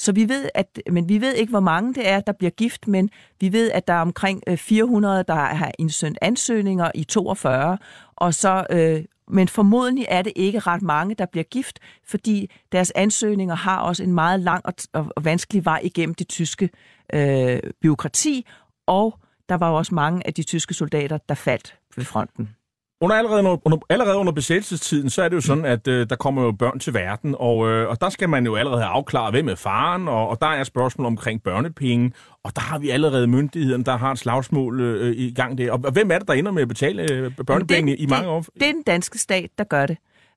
[0.00, 2.88] Så vi ved, at, men vi ved ikke, hvor mange det er, der bliver gift,
[2.88, 7.78] men vi ved, at der er omkring øh, 400, der har indsendt ansøgninger i 42,
[8.16, 12.92] og så, øh, men formodentlig er det ikke ret mange, der bliver gift, fordi deres
[12.94, 16.70] ansøgninger har også en meget lang og, og, og vanskelig vej igennem det tyske
[17.12, 18.46] øh, byråkrati,
[18.86, 22.48] og der var jo også mange af de tyske soldater, der faldt ved fronten.
[23.02, 26.42] Under allerede, under, allerede under besættelsestiden, så er det jo sådan, at øh, der kommer
[26.42, 29.48] jo børn til verden, og, øh, og der skal man jo allerede have afklaret, hvem
[29.48, 32.12] er faren, og, og der er spørgsmål omkring børnepenge,
[32.44, 35.72] og der har vi allerede myndigheden, der har et slagsmål øh, i gang der.
[35.72, 38.28] Og, og hvem er det, der ender med at betale øh, børnepenge det, i mange
[38.28, 38.44] år?
[38.54, 39.96] Det er den danske stat, der gør det.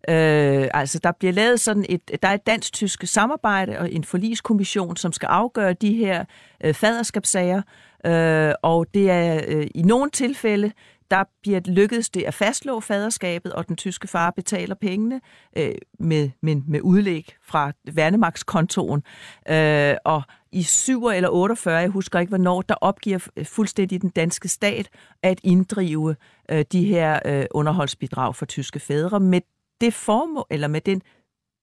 [0.09, 4.97] Øh, altså, der bliver lavet sådan et, der er et dansk-tysk samarbejde og en forliskommission,
[4.97, 6.25] som skal afgøre de her
[6.63, 7.61] øh, faderskabssager,
[8.05, 10.71] øh, og det er øh, i nogle tilfælde,
[11.13, 15.21] der bliver lykkedes det at fastslå faderskabet, og den tyske far betaler pengene
[15.57, 19.03] øh, med, med, med udlæg fra værnemagtskontoen.
[19.49, 24.47] Øh, og i 7 eller 48, jeg husker ikke hvornår, der opgiver fuldstændig den danske
[24.47, 24.89] stat
[25.23, 26.15] at inddrive
[26.51, 29.41] øh, de her øh, underholdsbidrag for tyske fædre med
[29.81, 31.01] det formål, eller med den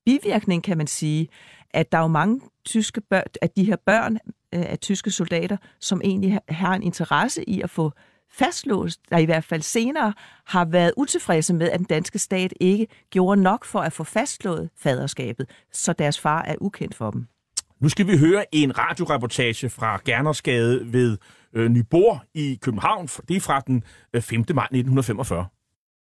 [0.07, 1.28] bivirkning, kan man sige,
[1.70, 4.18] at der er jo mange tyske børn, at de her børn
[4.55, 7.92] øh, af tyske soldater, som egentlig har- har en interesse i at få
[8.33, 10.12] fastlåst, der i hvert fald senere
[10.47, 14.70] har været utilfredse med, at den danske stat ikke gjorde nok for at få fastslået
[14.83, 17.26] faderskabet, så deres far er ukendt for dem.
[17.81, 21.18] Nu skal vi høre en radioreportage fra Gernersgade ved
[21.55, 23.07] øh, Nyborg i København.
[23.28, 23.83] Det er fra den
[24.14, 24.39] øh, 5.
[24.55, 25.47] maj 1945.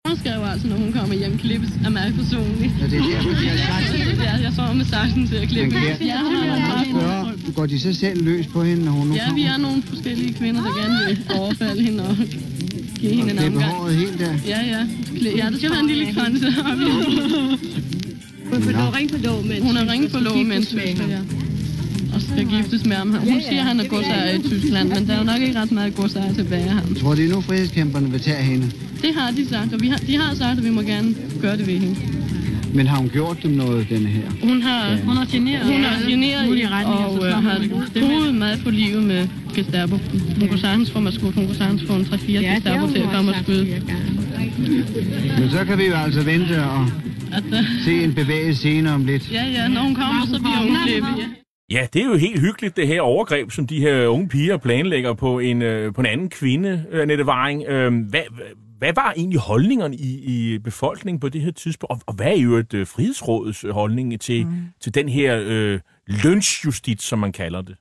[0.08, 2.74] Hun skrev altså, når hun kommer hjem, klippes af mig personligt.
[2.82, 4.24] Ja, det er derfor, de har sagt.
[4.28, 5.76] Ja, jeg står med saksen til at klippe.
[6.12, 6.20] Ja,
[6.92, 9.84] Spørger, går de så selv løs på hende, når hun nu Ja, vi er nogle
[9.86, 12.18] forskellige kvinder, der gerne vil overfalde hende og
[13.00, 13.64] give hende en omgang.
[13.64, 14.34] håret helt der?
[14.48, 14.88] Ja, ja.
[15.38, 16.46] Ja, der skal være en lille kranse.
[18.54, 21.20] Hun er ring på lov, mens hun er ring på lov, mens ja.
[22.16, 23.12] Og skal giftes med ham.
[23.12, 25.72] Hun siger, at han er godsejer i Tyskland, men der er jo nok ikke ret
[25.72, 26.96] meget godsejer tilbage af ham.
[26.96, 28.72] Tror de nu, frihedskæmperne vil tage hende?
[29.02, 31.58] Det har de sagt, og vi har, de har sagt, at vi må gerne gøre
[31.58, 31.96] det ved hende.
[32.76, 34.28] Men har hun gjort dem noget, denne her?
[34.44, 37.32] Hun har, hun har generet, hun har generet mulige retninger, så og øh,
[37.92, 39.96] slår hun har meget på livet med Gestapo.
[40.40, 43.00] Hun kunne sagtens få mig skudt, hun kunne sagtens få en 3-4 Ja, Gestapo til
[43.00, 43.66] at komme og skyde.
[45.40, 46.86] Men så kan vi jo altså vente og
[47.34, 49.32] Altså, se en bevægelse senere om lidt.
[49.32, 51.10] ja, ja, når hun kommer, så bliver hun klippet.
[51.18, 51.26] Ja.
[51.72, 55.14] Ja, det er jo helt hyggeligt, det her overgreb, som de her unge piger planlægger
[55.14, 57.64] på en, øh, på en anden kvinde, øh, Nette Waring.
[57.70, 58.22] Øh, hvad,
[58.78, 61.92] hvad, var egentlig holdningerne i, i befolkningen på det her tidspunkt?
[61.92, 64.66] Og, og hvad er jo et øh, frihedsrådets øh, holdning til, mm.
[64.80, 67.76] til den her øh, lønsjustits, som man kalder det?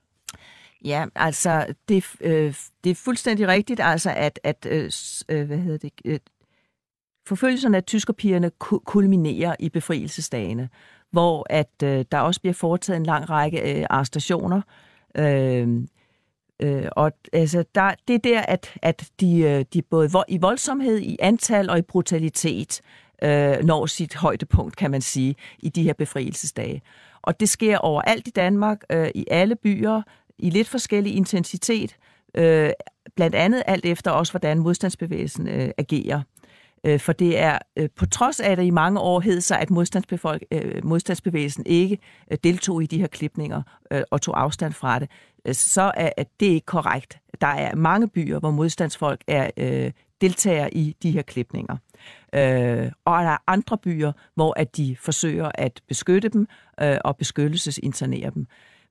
[0.85, 4.91] Ja, altså, det, øh, det er fuldstændig rigtigt, altså, at, at øh,
[5.29, 6.19] øh, hvad hedder det, øh,
[7.27, 10.69] forfølgelserne af tyskerpigerne ku- kulminerer i befrielsesdagene,
[11.11, 14.61] hvor at øh, der også bliver foretaget en lang række øh, arrestationer.
[15.17, 15.67] Øh,
[16.59, 20.99] øh, og altså, der, det er der, at, at de, øh, de både i voldsomhed,
[20.99, 22.81] i antal og i brutalitet
[23.23, 26.81] øh, når sit højdepunkt, kan man sige, i de her befrielsesdage.
[27.21, 30.01] Og det sker overalt i Danmark, øh, i alle byer,
[30.39, 31.95] i lidt forskellig intensitet,
[32.35, 32.69] øh,
[33.15, 36.21] blandt andet alt efter også, hvordan modstandsbevægelsen øh, agerer.
[36.85, 39.59] Øh, for det er, øh, på trods af, at det i mange år hed sig,
[39.59, 41.97] at modstandsbefolk, øh, modstandsbevægelsen ikke
[42.31, 43.61] øh, deltog i de her klipninger
[43.91, 45.09] øh, og tog afstand fra det,
[45.45, 47.19] øh, så er at det ikke korrekt.
[47.41, 51.77] Der er mange byer, hvor modstandsfolk er øh, deltager i de her klipninger.
[52.35, 56.47] Øh, og der er andre byer, hvor at de forsøger at beskytte dem
[56.81, 58.47] øh, og beskyttelsesinternere dem.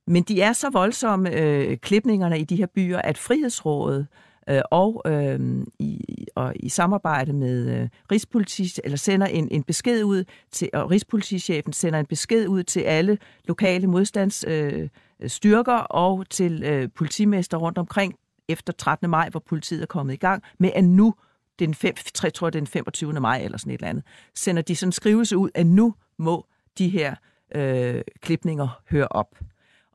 [0.07, 4.07] Men de er så voldsomme, øh, klipningerne i de her byer, at Frihedsrådet øh,
[4.51, 5.41] Øh, og, øh,
[5.79, 10.91] i, og i samarbejde med øh, Rigspoliti, eller sender en, en besked ud til, og
[10.91, 14.89] Rigspolitichefen sender en besked ud til alle lokale modstandsstyrker
[15.21, 18.15] øh, styrker og til øh, politimester rundt omkring
[18.49, 19.11] efter 13.
[19.11, 21.15] maj, hvor politiet er kommet i gang, med at nu,
[21.59, 23.13] den, 5, jeg tror, det er den 25.
[23.13, 26.47] maj eller sådan et eller andet, sender de sådan en skrivelse ud, at nu må
[26.79, 27.15] de her
[27.55, 29.39] øh, klipninger høre op.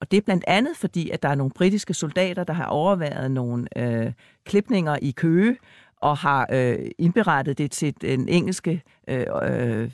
[0.02, 3.32] Og det er blandt andet fordi, at der er nogle britiske soldater, der har overværet
[3.32, 4.12] nogle øh,
[4.46, 5.58] klipninger i Køge,
[6.02, 9.92] og har øh, indberettet det til den engelske øh, øh,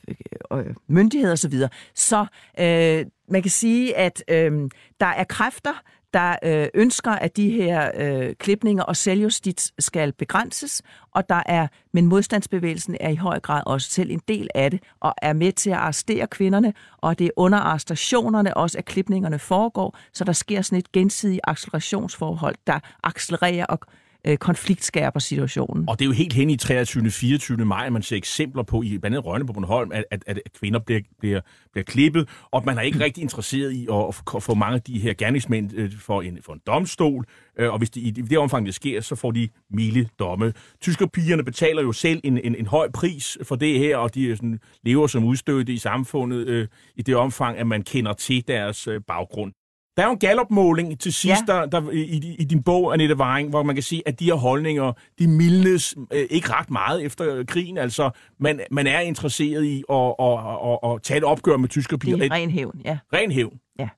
[0.53, 1.37] øh, myndighed osv.
[1.37, 1.69] Så, videre.
[1.95, 2.25] så
[2.59, 5.81] øh, man kan sige, at øh, der er kræfter,
[6.13, 10.81] der øh, ønsker, at de her øh, klipninger og selvjustits skal begrænses,
[11.11, 14.83] og der er, men modstandsbevægelsen er i høj grad også selv en del af det,
[14.99, 19.39] og er med til at arrestere kvinderne, og det er under arrestationerne også, at klipningerne
[19.39, 23.79] foregår, så der sker sådan et gensidigt accelerationsforhold, der accelererer og
[24.27, 25.89] øh, konfliktskærper situationen.
[25.89, 27.11] Og det er jo helt hen i 23.
[27.11, 27.65] 24.
[27.65, 30.39] maj, at man ser eksempler på, i blandt andet Rønne på Bornholm, at, at, at
[30.59, 34.53] kvinder bliver, bliver, bliver klippet, og man er ikke rigtig interesseret i at, at få
[34.53, 37.25] mange af de her gerningsmænd øh, for, en, for en domstol,
[37.59, 40.53] øh, og hvis det, i det omfang, det sker, så får de milde domme.
[40.81, 44.37] Tyskerpigerne betaler jo selv en, en, en høj pris for det her, og de øh,
[44.37, 48.87] sådan, lever som udstødte i samfundet øh, i det omfang, at man kender til deres
[48.87, 49.53] øh, baggrund.
[49.97, 51.53] Der er jo en gallopmåling til sidst ja.
[51.53, 54.33] der, der, i, i din bog, Annette Waring, hvor man kan sige, at de her
[54.33, 57.77] holdninger, de mildnes øh, ikke ret meget efter krigen.
[57.77, 60.39] Altså, man, man er interesseret i at, at,
[60.71, 62.17] at, at tage et opgør med tyske piger.
[62.17, 62.97] Det er ren hævn, ja.
[63.13, 63.59] Ren hævn.
[63.79, 63.89] Ja.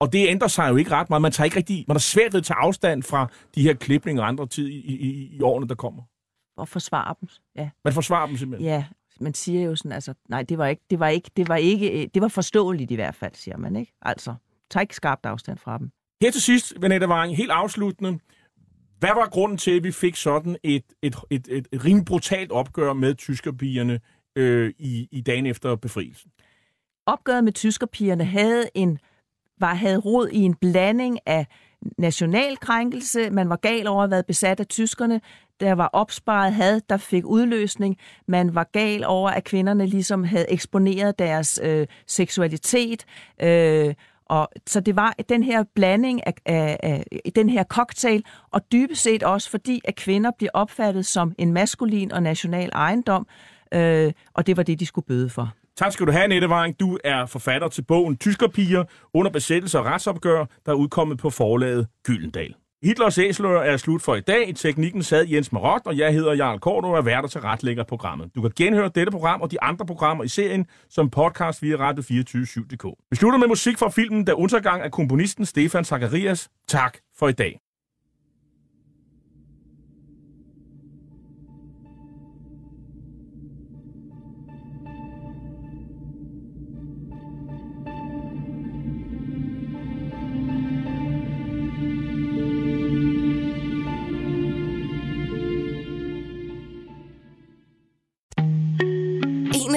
[0.00, 1.22] Og det ændrer sig jo ikke ret meget.
[1.22, 4.22] Man, tager ikke rigtig, man har svært ved at tage afstand fra de her klipninger
[4.22, 6.02] og andre tid i, i, i årene, der kommer.
[6.56, 7.70] Og forsvare dem, ja.
[7.84, 8.70] Man forsvarer dem simpelthen.
[8.70, 8.84] Ja,
[9.20, 12.02] man siger jo sådan, altså, nej, det var ikke, det var ikke, det var ikke,
[12.02, 13.92] øh, det var forståeligt i hvert fald, siger man, ikke?
[14.02, 14.34] Altså,
[14.70, 15.90] tag ikke skarpt afstand fra dem.
[16.22, 18.18] Her til sidst, Vanette Waring, helt afsluttende.
[18.98, 22.52] Hvad var grunden til, at vi fik sådan et, et, et, et, et rimelig brutalt
[22.52, 24.00] opgør med tyskerpigerne
[24.36, 26.30] øh, i, i dagen efter befrielsen?
[27.06, 28.98] Opgøret med tyskerpigerne havde en
[29.60, 31.46] var havde rod i en blanding af
[31.98, 33.30] national krænkelse.
[33.30, 35.20] Man var gal over at have været besat af tyskerne.
[35.60, 37.96] Der var opsparet had, der fik udløsning.
[38.28, 43.04] Man var gal over, at kvinderne ligesom havde eksponeret deres øh, seksualitet.
[43.42, 43.94] Øh,
[44.26, 49.02] og så det var den her blanding af, af, af den her cocktail, og dybest
[49.02, 53.26] set også fordi, at kvinder bliver opfattet som en maskulin og national ejendom,
[53.74, 55.52] øh, og det var det, de skulle bøde for.
[55.76, 56.80] Tak skal du have, Nette Waring.
[56.80, 61.86] Du er forfatter til bogen Tyskerpiger under besættelse og retsopgør, der er udkommet på forlaget
[62.04, 62.54] Gyldendal.
[62.82, 64.48] Hitlers æsler er slut for i dag.
[64.48, 67.84] I teknikken sad Jens Marot, og jeg hedder Jarl Kort og er værter til retlægger
[67.84, 68.34] programmet.
[68.34, 72.84] Du kan genhøre dette program og de andre programmer i serien som podcast via radio247.dk.
[73.10, 76.48] Vi slutter med musik fra filmen Der Untergang af komponisten Stefan Zacharias.
[76.68, 77.65] Tak for i dag.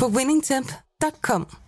[0.00, 1.63] på winningtemp.com.